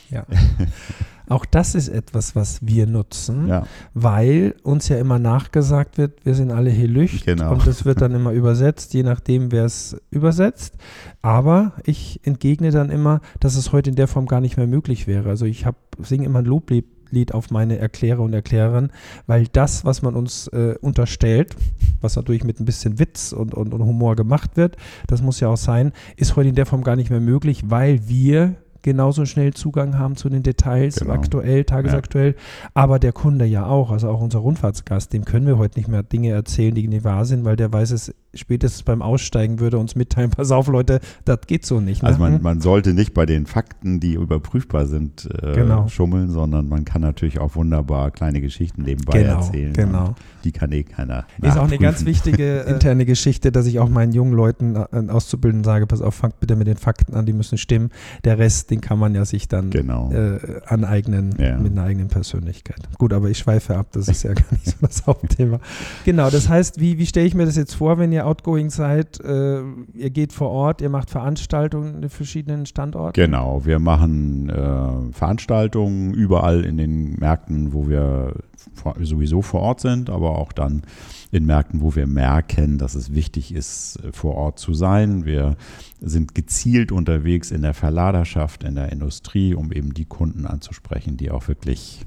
Ja. 0.09 0.25
Auch 1.29 1.45
das 1.45 1.73
ist 1.73 1.87
etwas, 1.87 2.35
was 2.35 2.59
wir 2.61 2.85
nutzen, 2.85 3.47
ja. 3.47 3.65
weil 3.93 4.55
uns 4.61 4.89
ja 4.89 4.97
immer 4.97 5.19
nachgesagt 5.19 5.97
wird, 5.97 6.25
wir 6.25 6.35
sind 6.35 6.51
alle 6.51 6.69
hier 6.69 6.89
Lücht 6.89 7.25
genau. 7.25 7.53
und 7.53 7.65
das 7.65 7.85
wird 7.85 8.01
dann 8.01 8.13
immer 8.13 8.31
übersetzt, 8.33 8.93
je 8.93 9.03
nachdem, 9.03 9.51
wer 9.51 9.63
es 9.63 9.95
übersetzt. 10.11 10.75
Aber 11.21 11.71
ich 11.85 12.19
entgegne 12.23 12.71
dann 12.71 12.89
immer, 12.89 13.21
dass 13.39 13.55
es 13.55 13.71
heute 13.71 13.89
in 13.89 13.95
der 13.95 14.07
Form 14.09 14.25
gar 14.25 14.41
nicht 14.41 14.57
mehr 14.57 14.67
möglich 14.67 15.07
wäre. 15.07 15.29
Also 15.29 15.45
ich 15.45 15.65
singe 16.01 16.25
immer 16.25 16.39
ein 16.39 16.45
Loblied 16.45 16.85
Lied 17.13 17.33
auf 17.33 17.51
meine 17.51 17.77
Erklärer 17.77 18.21
und 18.21 18.33
Erklärerin, 18.33 18.89
weil 19.27 19.47
das, 19.47 19.85
was 19.85 20.01
man 20.01 20.15
uns 20.15 20.47
äh, 20.47 20.75
unterstellt, 20.81 21.55
was 22.03 22.15
natürlich 22.15 22.43
mit 22.43 22.59
ein 22.59 22.65
bisschen 22.65 22.99
Witz 22.99 23.31
und, 23.31 23.53
und, 23.53 23.73
und 23.73 23.83
Humor 23.83 24.15
gemacht 24.15 24.57
wird, 24.57 24.77
das 25.07 25.21
muss 25.21 25.39
ja 25.39 25.47
auch 25.47 25.57
sein, 25.57 25.93
ist 26.17 26.35
heute 26.35 26.49
in 26.49 26.55
der 26.55 26.65
Form 26.65 26.83
gar 26.83 26.95
nicht 26.95 27.09
mehr 27.09 27.19
möglich, 27.19 27.63
weil 27.67 28.07
wir 28.07 28.55
genauso 28.83 29.25
schnell 29.25 29.53
Zugang 29.53 29.97
haben 29.97 30.15
zu 30.15 30.29
den 30.29 30.43
Details, 30.43 30.97
genau. 30.97 31.13
aktuell, 31.13 31.63
tagesaktuell, 31.63 32.31
ja. 32.31 32.69
aber 32.73 32.99
der 32.99 33.13
Kunde 33.13 33.45
ja 33.45 33.65
auch, 33.65 33.91
also 33.91 34.09
auch 34.09 34.21
unser 34.21 34.39
Rundfahrtsgast, 34.39 35.13
dem 35.13 35.25
können 35.25 35.47
wir 35.47 35.57
heute 35.57 35.79
nicht 35.79 35.87
mehr 35.87 36.03
Dinge 36.03 36.29
erzählen, 36.29 36.75
die 36.75 36.87
nicht 36.87 37.03
wahr 37.05 37.25
sind, 37.25 37.45
weil 37.45 37.55
der 37.55 37.71
weiß 37.73 37.91
es 37.91 38.13
spätestens 38.33 38.83
beim 38.83 39.01
Aussteigen 39.01 39.59
würde 39.59 39.77
uns 39.77 39.95
mitteilen, 39.95 40.29
pass 40.35 40.51
auf 40.51 40.67
Leute, 40.67 40.99
das 41.25 41.41
geht 41.47 41.65
so 41.65 41.79
nicht. 41.79 42.03
Ne? 42.03 42.09
Also 42.09 42.19
man, 42.19 42.41
man, 42.41 42.61
sollte 42.61 42.93
nicht 42.93 43.13
bei 43.13 43.25
den 43.25 43.45
Fakten, 43.45 43.99
die 43.99 44.13
überprüfbar 44.13 44.85
sind, 44.85 45.29
äh, 45.41 45.53
genau. 45.53 45.87
schummeln, 45.87 46.29
sondern 46.29 46.69
man 46.69 46.85
kann 46.85 47.01
natürlich 47.01 47.39
auch 47.39 47.55
wunderbar 47.55 48.11
kleine 48.11 48.41
Geschichten 48.41 48.83
nebenbei 48.83 49.23
genau, 49.23 49.37
erzählen. 49.37 49.73
Genau. 49.73 50.15
Die 50.43 50.51
kann 50.51 50.71
eh 50.71 50.83
keiner. 50.83 51.25
Ist 51.41 51.57
auch 51.57 51.67
eine 51.67 51.77
ganz 51.77 52.05
wichtige 52.05 52.63
äh, 52.65 52.71
interne 52.71 53.05
Geschichte, 53.05 53.51
dass 53.51 53.65
ich 53.65 53.79
auch 53.79 53.89
meinen 53.89 54.13
jungen 54.13 54.33
Leuten 54.33 54.75
äh, 54.75 55.09
Auszubildenden 55.09 55.63
sage, 55.63 55.87
pass 55.87 56.01
auf, 56.01 56.15
fangt 56.15 56.39
bitte 56.39 56.55
mit 56.55 56.67
den 56.67 56.77
Fakten 56.77 57.15
an, 57.15 57.25
die 57.25 57.33
müssen 57.33 57.57
stimmen. 57.57 57.91
Der 58.23 58.37
Rest, 58.37 58.71
den 58.71 58.81
kann 58.81 58.99
man 58.99 59.15
ja 59.15 59.25
sich 59.25 59.47
dann 59.47 59.69
genau. 59.69 60.11
äh, 60.11 60.39
aneignen 60.65 61.35
ja. 61.37 61.57
mit 61.57 61.73
einer 61.73 61.83
eigenen 61.83 62.07
Persönlichkeit. 62.07 62.79
Gut, 62.97 63.13
aber 63.13 63.29
ich 63.29 63.37
schweife 63.37 63.77
ab, 63.77 63.87
das 63.91 64.07
ist 64.07 64.23
ja 64.23 64.33
gar 64.33 64.51
nicht 64.51 64.65
so 64.65 64.75
das 64.81 65.05
Hauptthema. 65.05 65.59
Genau, 66.05 66.29
das 66.29 66.49
heißt, 66.49 66.79
wie, 66.79 66.97
wie 66.97 67.05
stelle 67.05 67.27
ich 67.27 67.35
mir 67.35 67.45
das 67.45 67.55
jetzt 67.55 67.75
vor, 67.75 67.97
wenn 67.97 68.11
ihr 68.11 68.22
outgoing 68.23 68.69
seid? 68.69 69.19
Äh, 69.19 69.61
ihr 69.93 70.09
geht 70.09 70.33
vor 70.33 70.49
Ort, 70.49 70.81
ihr 70.81 70.89
macht 70.89 71.09
Veranstaltungen 71.09 72.01
in 72.01 72.09
verschiedenen 72.09 72.65
Standorten? 72.65 73.13
Genau, 73.13 73.65
wir 73.65 73.79
machen 73.79 74.49
äh, 74.49 75.13
Veranstaltungen 75.13 76.13
überall 76.13 76.65
in 76.65 76.77
den 76.77 77.15
Märkten, 77.15 77.73
wo 77.73 77.87
wir 77.87 78.33
sowieso 79.01 79.41
vor 79.41 79.61
Ort 79.61 79.81
sind, 79.81 80.09
aber 80.09 80.37
auch 80.37 80.51
dann 80.51 80.83
in 81.31 81.45
Märkten, 81.45 81.81
wo 81.81 81.95
wir 81.95 82.07
merken, 82.07 82.77
dass 82.77 82.95
es 82.95 83.13
wichtig 83.13 83.53
ist, 83.53 83.99
äh, 84.03 84.11
vor 84.11 84.35
Ort 84.35 84.59
zu 84.59 84.73
sein. 84.73 85.25
Wir 85.25 85.55
sind 85.99 86.35
gezielt 86.35 86.91
unterwegs 86.91 87.51
in 87.51 87.61
der 87.61 87.73
Verladerschaft, 87.73 88.63
in 88.63 88.75
der 88.75 88.91
Industrie, 88.91 89.53
um 89.55 89.71
eben 89.71 89.93
die 89.93 90.05
Kunden 90.05 90.45
anzusprechen, 90.45 91.17
die 91.17 91.31
auch 91.31 91.47
wirklich 91.47 92.05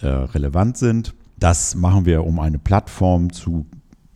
äh, 0.00 0.06
relevant 0.06 0.76
sind. 0.76 1.14
Das 1.38 1.74
machen 1.74 2.06
wir, 2.06 2.24
um 2.24 2.40
eine 2.40 2.58
Plattform 2.58 3.32
zu 3.32 3.66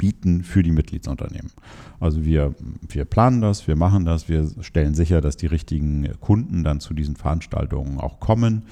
bieten 0.00 0.44
für 0.44 0.62
die 0.62 0.72
Mitgliedsunternehmen. 0.72 1.52
Also 2.00 2.24
wir, 2.24 2.54
wir 2.88 3.04
planen 3.04 3.42
das, 3.42 3.68
wir 3.68 3.76
machen 3.76 4.06
das, 4.06 4.30
wir 4.30 4.48
stellen 4.62 4.94
sicher, 4.94 5.20
dass 5.20 5.36
die 5.36 5.46
richtigen 5.46 6.08
Kunden 6.20 6.64
dann 6.64 6.80
zu 6.80 6.94
diesen 6.94 7.16
Veranstaltungen 7.16 8.00
auch 8.00 8.18
kommen. 8.18 8.62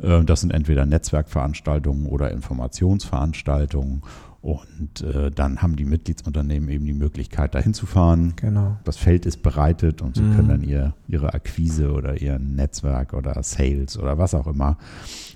Äh, 0.00 0.24
das 0.24 0.40
sind 0.40 0.50
entweder 0.50 0.86
Netzwerkveranstaltungen 0.86 2.06
oder 2.06 2.30
Informationsveranstaltungen. 2.30 4.00
Und 4.40 5.02
äh, 5.02 5.30
dann 5.30 5.60
haben 5.60 5.76
die 5.76 5.84
Mitgliedsunternehmen 5.84 6.70
eben 6.70 6.86
die 6.86 6.94
Möglichkeit, 6.94 7.54
dahin 7.54 7.74
zu 7.74 7.84
fahren. 7.84 8.32
Genau. 8.36 8.78
Das 8.84 8.96
Feld 8.96 9.26
ist 9.26 9.42
bereitet 9.42 10.00
und 10.00 10.16
sie 10.16 10.22
mhm. 10.22 10.34
können 10.34 10.48
dann 10.48 10.62
ihr, 10.64 10.94
ihre 11.06 11.34
Akquise 11.34 11.92
oder 11.92 12.20
ihr 12.20 12.38
Netzwerk 12.38 13.12
oder 13.12 13.40
Sales 13.42 13.98
oder 13.98 14.16
was 14.16 14.34
auch 14.34 14.46
immer 14.46 14.78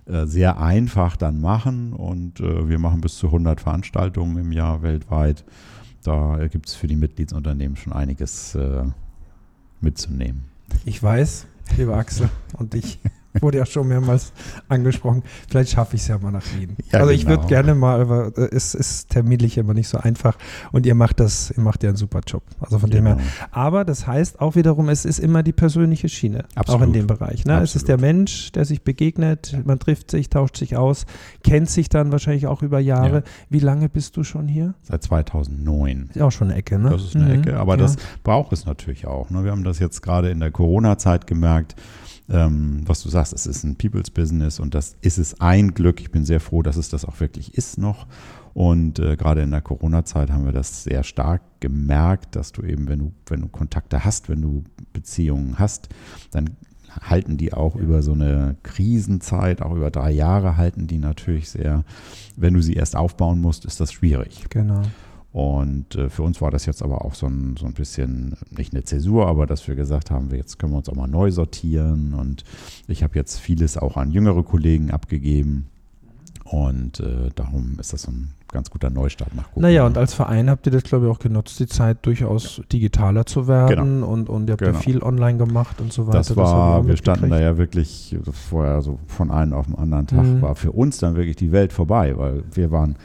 sehr 0.07 0.61
einfach 0.61 1.17
dann 1.17 1.41
machen. 1.41 1.93
Und 1.93 2.41
äh, 2.41 2.69
wir 2.69 2.79
machen 2.79 3.01
bis 3.01 3.17
zu 3.17 3.27
100 3.27 3.61
Veranstaltungen 3.61 4.37
im 4.39 4.53
Jahr 4.53 4.83
weltweit. 4.83 5.45
Da 6.03 6.47
gibt 6.47 6.69
es 6.69 6.75
für 6.75 6.87
die 6.87 6.97
Mitgliedsunternehmen 6.97 7.77
schon 7.77 7.93
einiges 7.93 8.55
äh, 8.55 8.85
mitzunehmen. 9.81 10.45
Ich 10.85 11.03
weiß, 11.03 11.47
lieber 11.77 11.97
Axel 11.97 12.29
und 12.57 12.75
ich 12.75 13.01
Wurde 13.41 13.59
ja 13.59 13.67
schon 13.67 13.89
mehrmals 13.89 14.33
angesprochen. 14.69 15.23
Vielleicht 15.49 15.71
schaffe 15.71 15.97
ich 15.97 16.03
es 16.03 16.09
ja 16.09 16.19
mal 16.19 16.31
nach 16.31 16.45
Wien. 16.57 16.77
Ja, 16.93 17.01
also 17.01 17.11
ich 17.11 17.25
genau. 17.25 17.37
würde 17.37 17.49
gerne 17.49 17.75
mal, 17.75 18.01
aber 18.01 18.33
äh, 18.37 18.49
es 18.53 18.75
ist 18.75 19.11
terminlich 19.11 19.59
immer 19.59 19.75
nicht 19.75 19.89
so 19.89 19.99
einfach. 19.99 20.37
Und 20.73 20.87
ihr 20.87 20.95
macht 20.95 21.21
das, 21.21 21.53
ihr 21.57 21.63
macht 21.63 21.83
ja 21.83 21.91
einen 21.91 21.97
super 21.97 22.21
Job. 22.27 22.43
Also 22.61 22.79
von 22.79 22.91
genau. 22.91 23.15
dem 23.15 23.19
her. 23.19 23.27
Aber 23.51 23.85
das 23.85 24.07
heißt 24.07 24.41
auch 24.41 24.57
wiederum, 24.57 24.89
es 24.89 25.05
ist 25.05 25.19
immer 25.19 25.43
die 25.43 25.53
persönliche 25.53 26.09
Schiene. 26.09 26.45
Absolut. 26.55 26.81
Auch 26.81 26.87
in 26.87 26.93
dem 26.93 27.07
Bereich. 27.07 27.45
Ne? 27.45 27.61
Es 27.61 27.77
ist 27.77 27.89
der 27.89 27.99
Mensch, 27.99 28.53
der 28.53 28.65
sich 28.65 28.83
begegnet, 28.83 29.57
man 29.65 29.79
trifft 29.79 30.11
sich, 30.11 30.31
tauscht 30.31 30.57
sich 30.57 30.77
aus, 30.77 31.07
kennt 31.43 31.71
sich 31.71 31.89
dann 31.89 32.13
wahrscheinlich 32.13 32.47
auch 32.47 32.63
über 32.63 32.79
Jahre. 32.79 33.17
Ja. 33.17 33.23
Wie 33.51 33.61
lange 33.61 33.89
bist 33.89 34.17
du 34.17 34.25
schon 34.25 34.49
hier? 34.49 34.75
Seit 34.83 35.03
2009. 35.03 36.11
Ist 36.15 36.23
auch 36.23 36.33
schon 36.33 36.49
eine 36.49 36.59
Ecke, 36.59 36.79
ne? 36.79 36.91
Das 36.91 37.03
ist 37.03 37.17
eine 37.17 37.27
mhm. 37.27 37.43
Ecke, 37.43 37.57
aber 37.59 37.75
ja. 37.75 37.79
das 37.79 37.97
braucht 38.23 38.53
es 38.53 38.67
natürlich 38.67 39.07
auch. 39.07 39.31
Ne? 39.31 39.45
Wir 39.45 39.51
haben 39.51 39.65
das 39.65 39.79
jetzt 39.79 40.03
gerade 40.03 40.31
in 40.31 40.41
der 40.41 40.51
Corona-Zeit 40.51 41.27
gemerkt 41.27 41.77
ähm, 42.29 42.83
was 42.87 43.03
du 43.03 43.09
sagst, 43.09 43.33
es 43.33 43.47
ist 43.47 43.65
ein 43.65 43.77
People's 43.77 44.11
Business 44.11 44.59
und 44.59 44.75
das 44.75 44.97
ist 45.01 45.19
es 45.19 45.41
ein 45.41 45.75
Glück. 45.75 46.01
Ich 46.01 46.11
bin 46.11 46.25
sehr 46.25 46.41
froh, 46.41 46.63
dass 46.63 46.77
es 46.77 46.89
das 46.89 47.05
auch 47.05 47.21
wirklich 47.21 47.55
ist 47.55 47.79
noch. 47.79 48.07
Und 48.55 48.99
äh, 48.99 49.17
gerade 49.17 49.43
in 49.43 49.51
der 49.51 49.61
Corona-Zeit 49.61 50.31
haben 50.31 50.47
wir 50.47 50.53
das 50.53 50.85
sehr 50.85 51.03
stark 51.03 51.43
gemerkt, 51.61 52.37
dass 52.37 52.53
du 52.53 52.63
eben, 52.63 52.89
wenn 52.89 52.99
du, 52.99 53.13
wenn 53.27 53.43
du 53.43 53.49
Kontakte 53.49 54.05
hast, 54.05 54.29
wenn 54.29 54.41
du 54.41 54.65
Beziehungen 54.93 55.59
hast, 55.59 55.89
dann 56.31 56.57
halten 57.03 57.37
die 57.37 57.53
auch 57.53 57.77
über 57.77 58.03
so 58.03 58.13
eine 58.13 58.57
Krisenzeit, 58.63 59.61
auch 59.61 59.75
über 59.75 59.91
drei 59.91 60.11
Jahre 60.11 60.57
halten 60.57 60.87
die 60.87 60.99
natürlich 60.99 61.51
sehr. 61.51 61.85
Wenn 62.37 62.55
du 62.55 62.63
sie 62.63 62.75
erst 62.75 62.97
aufbauen 62.97 63.41
musst, 63.41 63.67
ist 63.67 63.81
das 63.81 63.93
schwierig. 63.93 64.47
Genau. 64.49 64.83
Und 65.37 65.97
äh, 65.97 66.09
für 66.09 66.23
uns 66.23 66.41
war 66.41 66.51
das 66.51 66.65
jetzt 66.65 66.83
aber 66.83 67.05
auch 67.05 67.15
so 67.15 67.27
ein, 67.27 67.57
so 67.59 67.67
ein 67.67 67.75
bisschen, 67.75 68.39
nicht 68.57 68.73
eine 68.73 68.85
Zäsur, 68.85 69.29
aber 69.29 69.45
dass 69.45 69.69
wir 69.69 69.75
gesagt 69.75 70.11
haben, 70.11 70.31
jetzt 70.35 70.59
können 70.59 70.73
wir 70.73 70.79
uns 70.79 70.89
auch 70.89 70.95
mal 70.95 71.09
neu 71.09 71.31
sortieren. 71.31 72.15
Und 72.15 72.43
ich 72.89 73.03
habe 73.03 73.17
jetzt 73.17 73.39
vieles 73.39 73.77
auch 73.77 73.99
an 73.99 74.11
jüngere 74.11 74.43
Kollegen 74.43 74.91
abgegeben. 74.91 75.67
Und 76.45 77.01
äh, 77.01 77.29
darum 77.35 77.77
ist 77.79 77.93
das 77.93 78.03
so 78.03 78.13
ein 78.13 78.31
ganz 78.51 78.71
guter 78.71 78.89
Neustart 78.89 79.35
nach 79.35 79.51
Corona. 79.51 79.69
Naja, 79.69 79.85
und 79.85 79.99
als 79.99 80.15
Verein 80.15 80.49
habt 80.49 80.65
ihr 80.65 80.73
das, 80.73 80.85
glaube 80.85 81.05
ich, 81.05 81.13
auch 81.13 81.19
genutzt, 81.19 81.61
die 81.61 81.67
Zeit 81.67 81.99
durchaus 82.07 82.63
digitaler 82.73 83.27
zu 83.27 83.47
werden. 83.47 83.97
Genau. 83.97 84.07
Und, 84.07 84.31
und 84.31 84.49
ihr 84.49 84.53
habt 84.53 84.63
genau. 84.63 84.73
ja 84.73 84.79
viel 84.79 85.03
online 85.03 85.37
gemacht 85.37 85.83
und 85.83 85.93
so 85.93 86.07
weiter. 86.07 86.17
Das 86.17 86.35
war, 86.35 86.79
das 86.79 86.89
wir 86.89 86.97
standen 86.97 87.29
da 87.29 87.39
ja 87.39 87.59
wirklich 87.59 88.17
vorher 88.49 88.81
so 88.81 88.99
von 89.07 89.31
einem 89.31 89.53
auf 89.53 89.67
den 89.67 89.75
anderen 89.75 90.07
Tag, 90.07 90.25
mhm. 90.25 90.41
war 90.41 90.55
für 90.55 90.73
uns 90.73 90.97
dann 90.97 91.15
wirklich 91.15 91.37
die 91.37 91.53
Welt 91.53 91.75
vorbei, 91.75 92.17
weil 92.17 92.43
wir 92.55 92.71
waren 92.71 92.97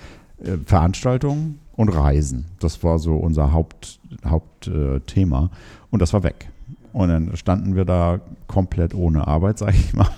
äh, 0.41 0.55
Veranstaltungen 0.65 1.59
und 1.81 1.89
Reisen. 1.89 2.45
Das 2.59 2.83
war 2.83 2.99
so 2.99 3.15
unser 3.15 3.51
Hauptthema. 3.51 4.29
Haupt, 4.29 4.67
äh, 4.67 5.89
und 5.89 5.99
das 6.01 6.13
war 6.13 6.21
weg. 6.21 6.49
Und 6.93 7.09
dann 7.09 7.37
standen 7.37 7.75
wir 7.75 7.85
da 7.85 8.19
komplett 8.47 8.93
ohne 8.93 9.27
Arbeit, 9.27 9.57
sage 9.59 9.77
ich 9.77 9.93
mal. 9.93 10.09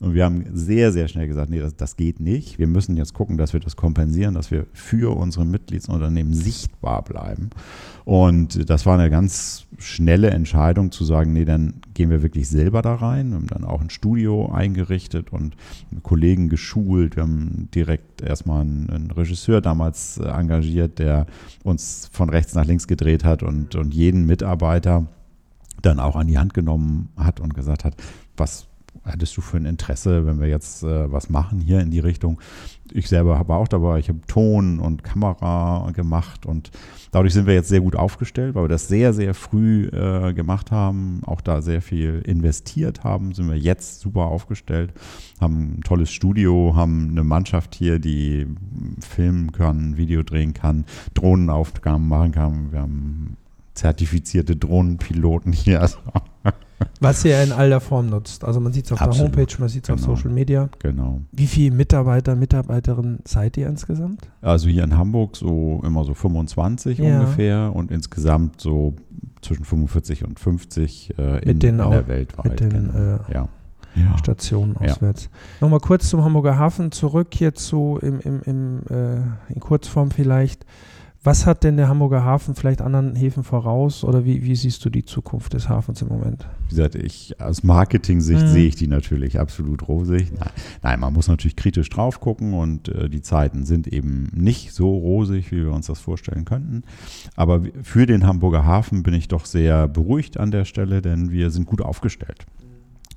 Und 0.00 0.14
wir 0.14 0.24
haben 0.24 0.44
sehr, 0.52 0.92
sehr 0.92 1.08
schnell 1.08 1.26
gesagt, 1.26 1.50
nee, 1.50 1.60
das, 1.60 1.76
das 1.76 1.96
geht 1.96 2.20
nicht. 2.20 2.58
Wir 2.58 2.66
müssen 2.66 2.96
jetzt 2.96 3.14
gucken, 3.14 3.38
dass 3.38 3.52
wir 3.52 3.60
das 3.60 3.76
kompensieren, 3.76 4.34
dass 4.34 4.50
wir 4.50 4.66
für 4.72 5.16
unsere 5.16 5.44
Mitgliedsunternehmen 5.44 6.34
sichtbar 6.34 7.02
bleiben. 7.02 7.50
Und 8.04 8.68
das 8.68 8.84
war 8.84 8.98
eine 8.98 9.08
ganz 9.08 9.66
schnelle 9.78 10.30
Entscheidung 10.30 10.90
zu 10.90 11.04
sagen, 11.04 11.32
nee, 11.32 11.44
dann 11.44 11.74
gehen 11.94 12.10
wir 12.10 12.22
wirklich 12.22 12.48
selber 12.48 12.82
da 12.82 12.96
rein. 12.96 13.30
Wir 13.30 13.36
haben 13.36 13.46
dann 13.46 13.64
auch 13.64 13.80
ein 13.80 13.90
Studio 13.90 14.50
eingerichtet 14.52 15.32
und 15.32 15.56
Kollegen 16.02 16.48
geschult. 16.48 17.16
Wir 17.16 17.22
haben 17.22 17.68
direkt 17.74 18.20
erstmal 18.20 18.62
einen, 18.62 18.90
einen 18.90 19.10
Regisseur 19.10 19.60
damals 19.60 20.18
äh, 20.18 20.24
engagiert, 20.24 20.98
der 20.98 21.26
uns 21.62 22.10
von 22.12 22.28
rechts 22.28 22.54
nach 22.54 22.66
links 22.66 22.86
gedreht 22.86 23.24
hat 23.24 23.42
und, 23.42 23.74
und 23.74 23.94
jeden 23.94 24.26
Mitarbeiter 24.26 25.06
dann 25.84 26.00
auch 26.00 26.16
an 26.16 26.26
die 26.26 26.38
Hand 26.38 26.54
genommen 26.54 27.10
hat 27.16 27.40
und 27.40 27.54
gesagt 27.54 27.84
hat, 27.84 27.94
was 28.36 28.68
hättest 29.04 29.36
du 29.36 29.40
für 29.40 29.56
ein 29.56 29.66
Interesse, 29.66 30.26
wenn 30.26 30.40
wir 30.40 30.48
jetzt 30.48 30.82
äh, 30.82 31.10
was 31.10 31.28
machen 31.28 31.60
hier 31.60 31.80
in 31.80 31.90
die 31.90 31.98
Richtung? 31.98 32.40
Ich 32.92 33.08
selber 33.08 33.38
habe 33.38 33.54
auch 33.54 33.68
dabei, 33.68 33.98
ich 33.98 34.08
habe 34.08 34.20
Ton 34.26 34.78
und 34.78 35.02
Kamera 35.02 35.90
gemacht 35.92 36.46
und 36.46 36.70
dadurch 37.10 37.34
sind 37.34 37.46
wir 37.46 37.54
jetzt 37.54 37.68
sehr 37.68 37.80
gut 37.80 37.96
aufgestellt, 37.96 38.54
weil 38.54 38.64
wir 38.64 38.68
das 38.68 38.88
sehr, 38.88 39.12
sehr 39.12 39.34
früh 39.34 39.86
äh, 39.86 40.32
gemacht 40.32 40.70
haben, 40.70 41.22
auch 41.26 41.40
da 41.40 41.60
sehr 41.60 41.82
viel 41.82 42.22
investiert 42.24 43.04
haben, 43.04 43.34
sind 43.34 43.48
wir 43.48 43.58
jetzt 43.58 44.00
super 44.00 44.26
aufgestellt, 44.26 44.92
haben 45.40 45.78
ein 45.78 45.80
tolles 45.82 46.12
Studio, 46.12 46.74
haben 46.76 47.10
eine 47.10 47.24
Mannschaft 47.24 47.74
hier, 47.74 47.98
die 47.98 48.46
filmen 49.00 49.52
kann, 49.52 49.96
Video 49.96 50.22
drehen 50.22 50.54
kann, 50.54 50.84
Drohnenaufgaben 51.14 52.06
machen 52.06 52.32
kann. 52.32 52.72
Wir 52.72 52.80
haben 52.80 53.36
zertifizierte 53.74 54.56
Drohnenpiloten 54.56 55.52
hier. 55.52 55.80
Also 55.82 55.98
Was 57.00 57.24
ihr 57.24 57.42
in 57.42 57.52
all 57.52 57.68
der 57.70 57.80
Form 57.80 58.08
nutzt. 58.10 58.44
Also 58.44 58.60
man 58.60 58.72
sieht 58.72 58.86
es 58.86 58.92
auf 58.92 59.00
Absolut. 59.00 59.34
der 59.34 59.42
Homepage, 59.42 59.56
man 59.60 59.68
sieht 59.68 59.88
es 59.88 59.94
Genau. 59.94 60.12
auf 60.12 60.18
Social 60.18 60.30
Media. 60.30 60.68
Genau. 60.80 61.22
Wie 61.32 61.46
viele 61.46 61.74
Mitarbeiter, 61.74 62.36
Mitarbeiterinnen 62.36 63.20
seid 63.24 63.56
ihr 63.56 63.68
insgesamt? 63.68 64.30
Also 64.42 64.68
hier 64.68 64.84
in 64.84 64.96
Hamburg 64.96 65.36
so 65.36 65.80
immer 65.84 66.04
so 66.04 66.14
25 66.14 66.98
Ja. 66.98 67.20
ungefähr 67.20 67.72
und 67.74 67.90
insgesamt 67.90 68.60
so 68.60 68.94
zwischen 69.42 69.64
45 69.64 70.24
und 70.24 70.38
50 70.40 71.18
äh, 71.18 71.38
in, 71.48 71.58
den 71.58 71.78
in 71.78 71.90
der 71.90 72.08
Weltweit. 72.08 72.44
mit 72.44 72.60
den, 72.60 72.70
genau. 72.70 72.98
äh, 72.98 73.32
ja. 73.32 73.48
Ja. 73.96 74.18
Stationen 74.18 74.76
auswärts. 74.76 75.30
Nochmal 75.60 75.78
kurz 75.78 76.08
zum 76.10 76.24
Hamburger 76.24 76.58
Hafen 76.58 76.90
zurück 76.90 77.28
hierzu 77.32 77.96
im, 78.02 78.18
im, 78.20 78.42
im, 78.42 78.80
äh, 78.90 79.52
in 79.52 79.60
Kurzform 79.60 80.10
vielleicht. 80.10 80.66
Was 81.26 81.46
hat 81.46 81.64
denn 81.64 81.78
der 81.78 81.88
Hamburger 81.88 82.22
Hafen 82.22 82.54
vielleicht 82.54 82.82
anderen 82.82 83.16
Häfen 83.16 83.44
voraus 83.44 84.04
oder 84.04 84.26
wie, 84.26 84.44
wie 84.44 84.54
siehst 84.54 84.84
du 84.84 84.90
die 84.90 85.06
Zukunft 85.06 85.54
des 85.54 85.70
Hafens 85.70 86.02
im 86.02 86.08
Moment? 86.08 86.46
Wie 86.64 86.76
gesagt, 86.76 86.96
ich, 86.96 87.40
aus 87.40 87.62
Marketing-Sicht 87.62 88.42
Mhm. 88.42 88.46
sehe 88.48 88.66
ich 88.66 88.76
die 88.76 88.88
natürlich 88.88 89.40
absolut 89.40 89.88
rosig. 89.88 90.32
Nein, 90.38 90.50
nein, 90.82 91.00
man 91.00 91.14
muss 91.14 91.26
natürlich 91.28 91.56
kritisch 91.56 91.88
drauf 91.88 92.20
gucken 92.20 92.52
und 92.52 92.88
äh, 92.90 93.08
die 93.08 93.22
Zeiten 93.22 93.64
sind 93.64 93.86
eben 93.88 94.28
nicht 94.34 94.74
so 94.74 94.94
rosig, 94.94 95.50
wie 95.50 95.64
wir 95.64 95.72
uns 95.72 95.86
das 95.86 95.98
vorstellen 95.98 96.44
könnten. 96.44 96.82
Aber 97.36 97.62
für 97.82 98.04
den 98.04 98.26
Hamburger 98.26 98.66
Hafen 98.66 99.02
bin 99.02 99.14
ich 99.14 99.26
doch 99.26 99.46
sehr 99.46 99.88
beruhigt 99.88 100.38
an 100.38 100.50
der 100.50 100.66
Stelle, 100.66 101.00
denn 101.00 101.30
wir 101.30 101.50
sind 101.50 101.64
gut 101.64 101.80
aufgestellt. 101.80 102.44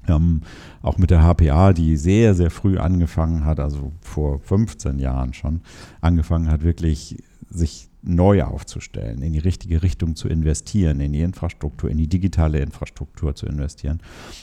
Haben 0.07 0.43
auch 0.81 0.97
mit 0.97 1.09
der 1.09 1.23
HPA, 1.23 1.73
die 1.73 1.97
sehr, 1.97 2.35
sehr 2.35 2.51
früh 2.51 2.77
angefangen 2.77 3.43
hat, 3.43 3.59
also 3.59 3.91
vor 3.99 4.39
15 4.39 4.97
Jahren 4.99 5.33
schon, 5.33 5.59
angefangen 5.99 6.49
hat, 6.49 6.63
wirklich 6.63 7.21
sich 7.49 7.87
neu 8.01 8.43
aufzustellen, 8.43 9.21
in 9.21 9.33
die 9.33 9.39
richtige 9.39 9.83
Richtung 9.83 10.15
zu 10.15 10.29
investieren, 10.29 10.99
in 10.99 11.13
die 11.13 11.21
Infrastruktur, 11.21 11.89
in 11.89 11.97
die 11.97 12.07
digitale 12.07 12.59
Infrastruktur 12.59 13.35
zu 13.35 13.45
investieren. 13.45 14.01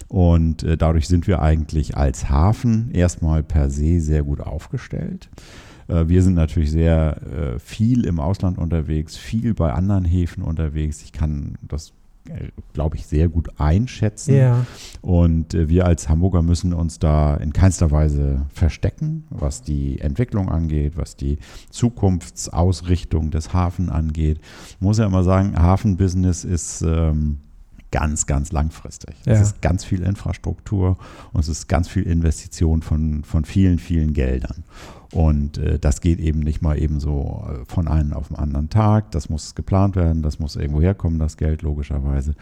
Und 0.09 0.63
äh, 0.63 0.77
dadurch 0.77 1.09
sind 1.09 1.27
wir 1.27 1.41
eigentlich 1.41 1.97
als 1.97 2.29
Hafen 2.29 2.91
erstmal 2.93 3.43
per 3.43 3.71
se 3.71 4.01
sehr 4.01 4.23
gut 4.23 4.41
aufgestellt. 4.41 5.29
Äh, 5.89 6.09
wir 6.09 6.23
sind 6.23 6.35
natürlich 6.35 6.71
sehr 6.71 7.21
äh, 7.23 7.59
viel 7.59 8.05
im 8.05 8.21
Ausland 8.21 8.59
unterwegs, 8.59 9.17
viel 9.17 9.55
bei 9.55 9.73
anderen 9.73 10.05
Häfen 10.05 10.43
unterwegs. 10.43 11.03
Ich 11.03 11.13
kann 11.13 11.57
das, 11.63 11.93
glaube 12.73 12.97
ich, 12.97 13.07
sehr 13.07 13.29
gut 13.29 13.61
einschätzen. 13.61 14.35
Ja, 14.35 14.67
Und 15.03 15.55
äh, 15.55 15.69
wir 15.69 15.87
als 15.87 16.09
Hamburger 16.09 16.43
müssen 16.43 16.73
uns 16.73 16.99
da 16.99 17.35
in 17.37 17.53
keinster 17.53 17.91
Weise 17.91 18.47
verstecken, 18.53 19.25
was 19.31 19.63
die 19.63 20.01
Entwicklung 20.01 20.49
angeht, 20.49 20.97
was 20.97 21.17
die 21.17 21.39
Zukunftsausrichtung 21.71 23.31
des 23.31 23.53
Hafen 23.53 23.91
angeht. 23.91 24.41
Ich 24.69 24.81
muss 24.81 24.99
ja 24.99 25.07
immer 25.07 25.23
sagen, 25.23 25.57
Hafenbusiness 25.57 26.45
ist 26.45 26.83
ähm, 26.83 27.39
ganz, 27.95 28.27
ganz 28.27 28.51
langfristig. 28.51 29.15
Es 29.21 29.27
Ja. 29.27 29.41
ist 29.41 29.63
ganz 29.63 29.85
viel 29.85 30.03
Infrastruktur 30.03 30.99
und 31.33 31.41
es 31.41 31.49
ist 31.49 31.69
ganz 31.69 31.87
viel 31.89 32.03
Investition 32.03 32.83
von, 32.83 33.23
von 33.23 33.45
vielen, 33.45 33.79
vielen 33.79 34.13
Geldern. 34.15 34.65
Und 35.13 35.59
äh, 35.59 35.79
das 35.79 36.01
geht 36.01 36.19
eben 36.19 36.41
nicht 36.41 36.61
mal 36.61 36.77
eben 36.77 36.99
so 36.99 37.47
äh, 37.49 37.65
von 37.67 37.87
einem 37.87 38.13
auf 38.15 38.27
den 38.29 38.37
anderen 38.37 38.69
Tag. 38.69 39.13
Das 39.13 39.29
muss 39.29 39.55
geplant 39.55 39.95
werden, 39.95 40.23
das 40.23 40.41
muss 40.41 40.57
irgendwo 40.57 40.81
herkommen, 40.81 41.21
das 41.21 41.37
Geld 41.37 41.63
logischerweise. 41.63 42.35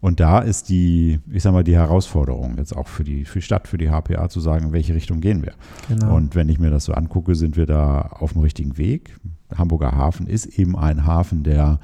Und 0.00 0.18
da 0.18 0.40
ist 0.40 0.68
die, 0.68 1.20
ich 1.30 1.44
sag 1.44 1.52
mal, 1.52 1.62
die 1.62 1.76
Herausforderung 1.76 2.56
jetzt 2.58 2.76
auch 2.76 2.88
für 2.88 3.04
die, 3.04 3.24
für 3.24 3.38
die 3.38 3.44
Stadt, 3.44 3.68
für 3.68 3.78
die 3.78 3.90
HPA 3.90 4.28
zu 4.28 4.40
sagen, 4.40 4.66
in 4.66 4.72
welche 4.72 4.94
Richtung 4.96 5.20
gehen 5.20 5.44
wir. 5.44 5.52
genau. 5.86 6.16
Und 6.16 6.34
wenn 6.34 6.48
ich 6.48 6.58
mir 6.58 6.70
das 6.70 6.84
so 6.86 6.94
angucke, 6.94 7.36
sind 7.36 7.56
wir 7.56 7.66
da 7.66 8.00
auf 8.00 8.32
dem 8.32 8.42
richtigen 8.42 8.76
Weg. 8.76 9.16
Hamburger 9.56 9.92
Hafen 9.92 10.26
ist 10.26 10.46
eben 10.58 10.76
ein 10.76 11.06
Hafen, 11.06 11.44
der 11.44 11.78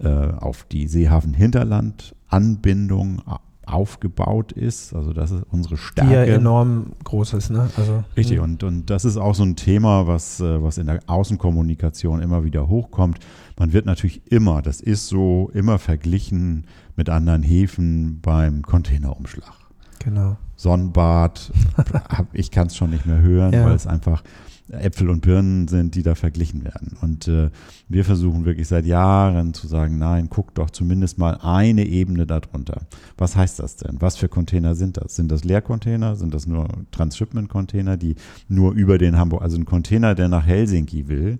äh, 0.00 0.08
auf 0.08 0.64
die 0.64 0.88
Seehafen-Hinterland-Anbindung 0.88 2.15
a- 2.30 3.40
aufgebaut 3.66 4.52
ist. 4.52 4.94
Also 4.94 5.12
das 5.12 5.32
ist 5.32 5.42
unsere 5.50 5.74
die 5.74 5.80
Stärke. 5.80 6.12
ja 6.12 6.22
enorm 6.24 6.92
groß 7.02 7.34
ist, 7.34 7.50
ne? 7.50 7.68
Also, 7.76 8.04
Richtig, 8.16 8.38
mh. 8.38 8.44
und, 8.44 8.62
und 8.62 8.90
das 8.90 9.04
ist 9.04 9.16
auch 9.16 9.34
so 9.34 9.42
ein 9.42 9.56
Thema, 9.56 10.06
was, 10.06 10.38
äh, 10.40 10.62
was 10.62 10.78
in 10.78 10.86
der 10.86 11.00
Außenkommunikation 11.08 12.22
immer 12.22 12.44
wieder 12.44 12.68
hochkommt. 12.68 13.18
Man 13.58 13.72
wird 13.72 13.86
natürlich 13.86 14.22
immer, 14.30 14.62
das 14.62 14.80
ist 14.80 15.08
so, 15.08 15.50
immer 15.52 15.78
verglichen 15.80 16.66
mit 16.94 17.08
anderen 17.10 17.42
Häfen 17.42 18.20
beim 18.20 18.62
Containerumschlag. 18.62 19.52
Genau. 19.98 20.36
Sonnenbad, 20.54 21.52
ich 22.32 22.50
kann 22.52 22.68
es 22.68 22.76
schon 22.76 22.90
nicht 22.90 23.04
mehr 23.04 23.20
hören, 23.20 23.52
Ja. 23.52 23.64
weil 23.66 23.74
es 23.74 23.86
einfach 23.86 24.22
Äpfel 24.70 25.10
und 25.10 25.20
Birnen 25.20 25.68
sind, 25.68 25.94
die 25.94 26.02
da 26.02 26.14
verglichen 26.14 26.64
werden. 26.64 26.96
Und 27.00 27.28
äh, 27.28 27.50
wir 27.88 28.04
versuchen 28.04 28.44
wirklich 28.44 28.66
seit 28.66 28.84
Jahren 28.84 29.54
zu 29.54 29.68
sagen, 29.68 29.98
nein, 29.98 30.28
guck 30.28 30.54
doch 30.54 30.70
zumindest 30.70 31.18
mal 31.18 31.38
eine 31.42 31.86
Ebene 31.86 32.26
darunter. 32.26 32.82
Was 33.16 33.36
heißt 33.36 33.60
das 33.60 33.76
denn? 33.76 34.00
Was 34.00 34.16
für 34.16 34.28
Container 34.28 34.74
sind 34.74 34.96
das? 34.96 35.16
Sind 35.16 35.30
das 35.30 35.44
Leercontainer? 35.44 36.16
Sind 36.16 36.34
das 36.34 36.46
nur 36.46 36.68
Transshipment-Container, 36.90 37.96
die 37.96 38.16
nur 38.48 38.72
über 38.72 38.98
den 38.98 39.16
Hamburg, 39.16 39.42
also 39.42 39.56
ein 39.56 39.64
Container, 39.64 40.14
der 40.14 40.28
nach 40.28 40.46
Helsinki 40.46 41.08
will, 41.08 41.38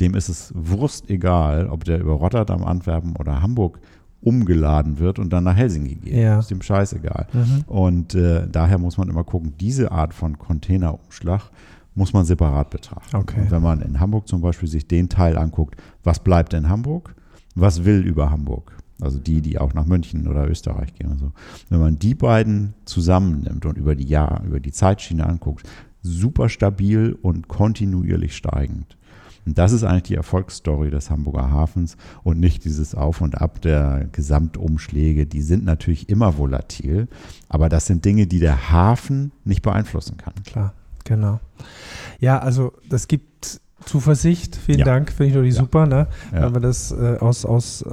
dem 0.00 0.14
ist 0.14 0.28
es 0.28 0.52
Wurst 0.54 1.10
egal, 1.10 1.68
ob 1.68 1.84
der 1.84 2.00
über 2.00 2.14
Rotterdam, 2.14 2.64
Antwerpen 2.64 3.16
oder 3.16 3.42
Hamburg 3.42 3.80
umgeladen 4.20 4.98
wird 4.98 5.18
und 5.18 5.32
dann 5.32 5.44
nach 5.44 5.56
Helsinki 5.56 5.96
geht. 5.96 6.14
Ja. 6.14 6.38
Ist 6.38 6.50
dem 6.50 6.62
scheißegal. 6.62 7.26
Mhm. 7.32 7.64
Und 7.66 8.14
äh, 8.14 8.46
daher 8.50 8.78
muss 8.78 8.96
man 8.96 9.08
immer 9.08 9.24
gucken, 9.24 9.54
diese 9.58 9.90
Art 9.90 10.14
von 10.14 10.38
Containerumschlag 10.38 11.50
muss 11.94 12.12
man 12.12 12.24
separat 12.24 12.70
betrachten. 12.70 13.16
Okay. 13.16 13.40
Und 13.40 13.50
wenn 13.50 13.62
man 13.62 13.80
in 13.82 14.00
Hamburg 14.00 14.28
zum 14.28 14.40
Beispiel 14.40 14.68
sich 14.68 14.86
den 14.86 15.08
Teil 15.08 15.36
anguckt, 15.36 15.76
was 16.02 16.20
bleibt 16.20 16.54
in 16.54 16.68
Hamburg, 16.68 17.14
was 17.54 17.84
will 17.84 18.00
über 18.00 18.30
Hamburg? 18.30 18.72
Also 19.00 19.18
die, 19.18 19.40
die 19.40 19.58
auch 19.58 19.74
nach 19.74 19.84
München 19.84 20.28
oder 20.28 20.48
Österreich 20.48 20.94
gehen 20.94 21.10
und 21.10 21.18
so. 21.18 21.32
Wenn 21.68 21.80
man 21.80 21.98
die 21.98 22.14
beiden 22.14 22.74
zusammennimmt 22.84 23.66
und 23.66 23.76
über 23.76 23.96
die 23.96 24.06
Jahr, 24.06 24.42
über 24.44 24.60
die 24.60 24.70
Zeitschiene 24.70 25.26
anguckt, 25.26 25.68
super 26.02 26.48
stabil 26.48 27.18
und 27.20 27.48
kontinuierlich 27.48 28.36
steigend. 28.36 28.96
Und 29.44 29.58
das 29.58 29.72
ist 29.72 29.82
eigentlich 29.82 30.04
die 30.04 30.14
Erfolgsstory 30.14 30.90
des 30.90 31.10
Hamburger 31.10 31.50
Hafens 31.50 31.96
und 32.22 32.38
nicht 32.38 32.64
dieses 32.64 32.94
Auf 32.94 33.20
und 33.20 33.40
Ab 33.40 33.60
der 33.60 34.08
Gesamtumschläge. 34.12 35.26
Die 35.26 35.42
sind 35.42 35.64
natürlich 35.64 36.08
immer 36.08 36.38
volatil, 36.38 37.08
aber 37.48 37.68
das 37.68 37.86
sind 37.86 38.04
Dinge, 38.04 38.28
die 38.28 38.38
der 38.38 38.70
Hafen 38.70 39.32
nicht 39.44 39.62
beeinflussen 39.62 40.16
kann. 40.16 40.34
Klar, 40.44 40.74
genau. 41.04 41.40
Ja, 42.20 42.38
also 42.38 42.72
das 42.88 43.08
gibt 43.08 43.60
Zuversicht. 43.84 44.54
Vielen 44.56 44.78
Ja. 44.80 44.84
Dank, 44.84 45.10
finde 45.10 45.26
ich 45.26 45.34
natürlich 45.34 45.54
Ja. 45.56 45.60
super, 45.60 45.86
ne? 45.86 46.06
Ja. 46.32 46.42
Wenn 46.42 46.52
man 46.52 46.62
das 46.62 46.92
äh, 46.92 47.16
aus, 47.18 47.44
aus 47.44 47.82
äh, 47.82 47.88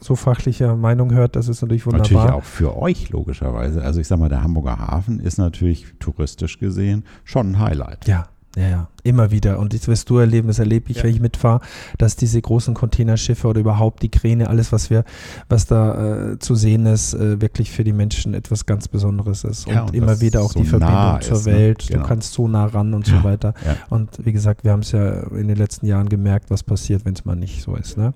so 0.00 0.14
fachlicher 0.14 0.76
Meinung 0.76 1.12
hört, 1.12 1.34
das 1.34 1.48
ist 1.48 1.60
natürlich 1.60 1.84
wunderbar. 1.86 2.08
Natürlich 2.12 2.30
auch 2.32 2.44
für 2.44 2.76
euch 2.76 3.10
logischerweise. 3.10 3.82
Also 3.82 4.00
ich 4.00 4.06
sag 4.06 4.18
mal, 4.20 4.28
der 4.28 4.42
Hamburger 4.44 4.78
Hafen 4.78 5.18
ist 5.18 5.38
natürlich 5.38 5.86
touristisch 5.98 6.58
gesehen 6.60 7.04
schon 7.24 7.50
ein 7.52 7.58
Highlight. 7.58 8.06
Ja, 8.06 8.28
ja, 8.56 8.68
ja. 8.68 8.88
Immer 9.04 9.30
wieder. 9.30 9.58
Und 9.58 9.74
das 9.74 9.88
wirst 9.88 10.10
du 10.10 10.18
erleben, 10.18 10.46
das 10.48 10.58
erlebe 10.58 10.90
ich, 10.90 10.98
Ja. 10.98 11.02
wenn 11.04 11.10
ich 11.10 11.20
mitfahre, 11.20 11.60
dass 11.98 12.16
diese 12.16 12.40
großen 12.40 12.74
Containerschiffe 12.74 13.48
oder 13.48 13.60
überhaupt 13.60 14.02
die 14.02 14.10
Kräne, 14.10 14.48
alles, 14.48 14.70
was 14.72 14.90
wir, 14.90 15.04
was 15.48 15.66
da 15.66 16.32
äh, 16.32 16.38
zu 16.38 16.54
sehen 16.54 16.86
ist, 16.86 17.14
äh, 17.14 17.40
wirklich 17.40 17.70
für 17.70 17.82
die 17.82 17.92
Menschen 17.92 18.34
etwas 18.34 18.66
ganz 18.66 18.88
Besonderes 18.88 19.42
ist. 19.44 19.66
Ja, 19.66 19.80
und, 19.82 19.88
und 19.90 19.94
immer 19.96 20.20
wieder 20.20 20.42
auch 20.42 20.52
so 20.52 20.60
die 20.60 20.66
Verbindung 20.66 20.94
nah 20.94 21.20
zur 21.20 21.38
ist, 21.38 21.46
ne? 21.46 21.52
Welt. 21.54 21.86
Genau. 21.88 22.02
Du 22.02 22.08
kannst 22.08 22.32
so 22.34 22.46
nah 22.46 22.66
ran 22.66 22.94
und 22.94 23.06
so 23.06 23.14
Ja. 23.16 23.24
weiter. 23.24 23.54
Ja. 23.66 23.76
Und 23.90 24.24
wie 24.24 24.32
gesagt, 24.32 24.62
wir 24.64 24.72
haben 24.72 24.80
es 24.80 24.92
ja 24.92 25.20
in 25.30 25.48
den 25.48 25.56
letzten 25.56 25.86
Jahren 25.86 26.08
gemerkt, 26.08 26.50
was 26.50 26.62
passiert, 26.62 27.04
wenn 27.04 27.14
es 27.14 27.24
mal 27.24 27.34
nicht 27.36 27.62
so 27.62 27.74
ist. 27.74 27.96
Ne? 27.96 28.14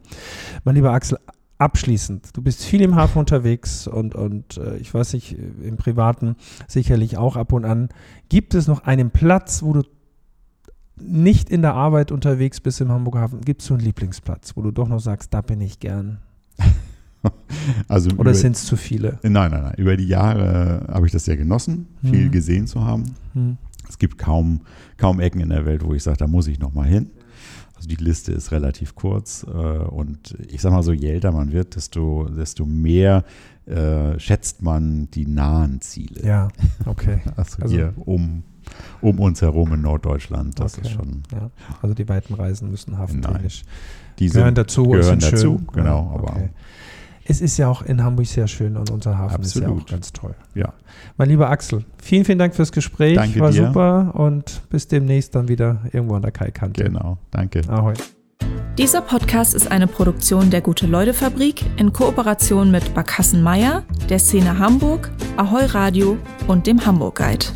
Mein 0.65 0.75
lieber 0.77 0.93
Axel, 0.93 1.19
abschließend, 1.59 2.37
du 2.37 2.43
bist 2.43 2.63
viel 2.65 2.83
im 2.83 2.95
Hafen 2.97 3.19
unterwegs 3.19 3.87
und, 3.87 4.15
und 4.15 4.59
äh, 4.59 4.77
ich 4.77 4.93
weiß 4.93 5.15
nicht, 5.15 5.37
im 5.63 5.77
Privaten 5.79 6.37
sicherlich 6.69 7.17
auch 7.17 7.35
ab 7.37 7.53
und 7.53 7.65
an. 7.65 7.89
Gibt 8.29 8.55
es 8.55 8.67
noch 8.69 8.85
einen 8.85 9.11
Platz, 9.11 9.63
wo 9.63 9.73
du 9.73 9.83
nicht 11.01 11.51
in 11.51 11.63
der 11.63 11.75
Arbeit 11.75 12.11
unterwegs 12.13 12.61
bist 12.61 12.81
im 12.81 12.91
Hamburger 12.91 13.21
Hafen? 13.21 13.41
Gibt 13.43 13.61
es 13.61 13.67
so 13.69 13.75
einen 13.75 13.83
Lieblingsplatz, 13.85 14.57
wo 14.57 14.63
du 14.63 14.71
doch 14.71 14.89
noch 14.89 15.01
sagst, 15.01 15.33
da 15.35 15.41
bin 15.41 15.61
ich 15.61 15.79
gern? 15.81 16.19
Also 17.89 18.11
Oder 18.17 18.35
sind 18.35 18.55
es 18.55 18.65
zu 18.65 18.77
viele? 18.77 19.19
Nein, 19.25 19.51
nein, 19.51 19.63
nein. 19.65 19.75
Über 19.79 19.97
die 19.97 20.07
Jahre 20.07 20.87
habe 20.89 21.07
ich 21.07 21.13
das 21.13 21.25
sehr 21.25 21.37
genossen, 21.37 21.89
viel 22.03 22.27
Mhm. 22.27 22.31
gesehen 22.31 22.67
zu 22.69 22.85
haben. 22.85 23.05
Hm. 23.33 23.57
Es 23.89 23.99
gibt 23.99 24.19
kaum, 24.19 24.61
kaum 24.97 25.19
Ecken 25.19 25.41
in 25.41 25.49
der 25.49 25.67
Welt, 25.67 25.85
wo 25.85 25.93
ich 25.93 26.05
sage, 26.05 26.19
da 26.19 26.29
muss 26.29 26.47
ich 26.47 26.61
noch 26.61 26.73
mal 26.73 26.87
hin. 26.87 27.11
Also 27.75 27.89
die 27.89 27.97
Liste 27.97 28.31
ist 28.33 28.53
relativ 28.53 28.95
kurz 28.95 29.43
äh, 29.45 29.49
und 29.51 30.37
ich 30.49 30.61
sag 30.63 30.71
mal 30.73 30.83
so, 30.85 30.93
je 30.93 31.09
älter 31.11 31.33
man 31.33 31.51
wird, 31.53 31.75
desto, 31.75 32.29
desto 32.29 32.65
mehr 32.65 33.25
äh, 33.67 34.19
schätzt 34.21 34.63
man 34.63 35.11
die 35.11 35.27
nahen 35.27 35.81
Ziele. 35.81 36.25
Ja, 36.25 36.49
okay. 36.87 37.21
Also, 37.37 37.63
Also- 37.63 37.75
hier 37.75 37.93
um, 38.05 38.45
um 39.01 39.19
uns 39.21 39.43
herum 39.43 39.73
in 39.75 39.83
Norddeutschland, 39.83 40.59
das 40.59 40.79
Okay. 40.79 40.87
ist 40.89 40.95
schon, 40.95 41.23
Ja. 41.33 41.51
Also 41.83 41.95
die 41.95 42.09
weiten 42.09 42.35
Reisen 42.35 42.71
müssen 42.71 42.99
hafentechnisch 42.99 43.63
die 44.19 44.29
gehören 44.29 44.47
sind, 44.49 44.59
dazu. 44.59 44.85
gehören 44.89 45.21
sind 45.21 45.33
dazu, 45.33 45.59
schön. 45.59 45.67
genau, 45.73 46.11
aber 46.15 46.31
okay. 46.33 46.49
Es 47.29 47.41
ist 47.41 47.57
ja 47.57 47.67
auch 47.69 47.83
in 47.83 48.05
Hamburg 48.05 48.27
sehr 48.27 48.47
schön 48.47 48.77
und 48.77 48.89
unser 48.91 49.19
Hafen 49.19 49.43
ist 49.43 49.57
ja 49.57 49.63
auch 49.63 49.71
Absolut. 49.73 49.91
ganz 49.91 50.13
toll. 50.13 50.35
ja. 50.55 50.73
Mein 51.17 51.29
lieber 51.29 51.51
Axel, 51.51 51.85
vielen, 52.01 52.25
vielen 52.25 52.39
Dank 52.39 52.55
fürs 52.55 52.71
Gespräch. 52.71 53.17
Danke 53.17 53.41
War 53.41 53.51
dir. 53.51 53.67
super 53.67 54.13
und 54.15 54.63
bis 54.71 54.87
demnächst 54.87 55.35
dann 55.35 55.49
wieder 55.49 55.81
irgendwo 55.93 56.15
an 56.15 56.23
der 56.23 56.31
Kaikante. 56.31 56.85
Genau, 56.85 57.19
danke. 57.33 57.63
Ahoi. 57.69 57.95
Dieser 58.79 59.01
Podcast 59.01 59.55
ist 59.55 59.71
eine 59.73 59.87
Produktion 59.89 60.51
der 60.51 60.61
Gute-Leute-Fabrik 60.61 61.65
in 61.79 61.93
Kooperation 61.93 62.71
mit 62.71 62.95
Barkassen 62.95 63.43
Meier, 63.43 63.83
der 64.09 64.19
Szene 64.21 64.59
Hamburg, 64.59 65.11
Ahoi 65.37 65.65
Radio 65.65 66.19
und 66.47 66.67
dem 66.69 66.85
Hamburg 66.87 67.17
Guide. 67.17 67.47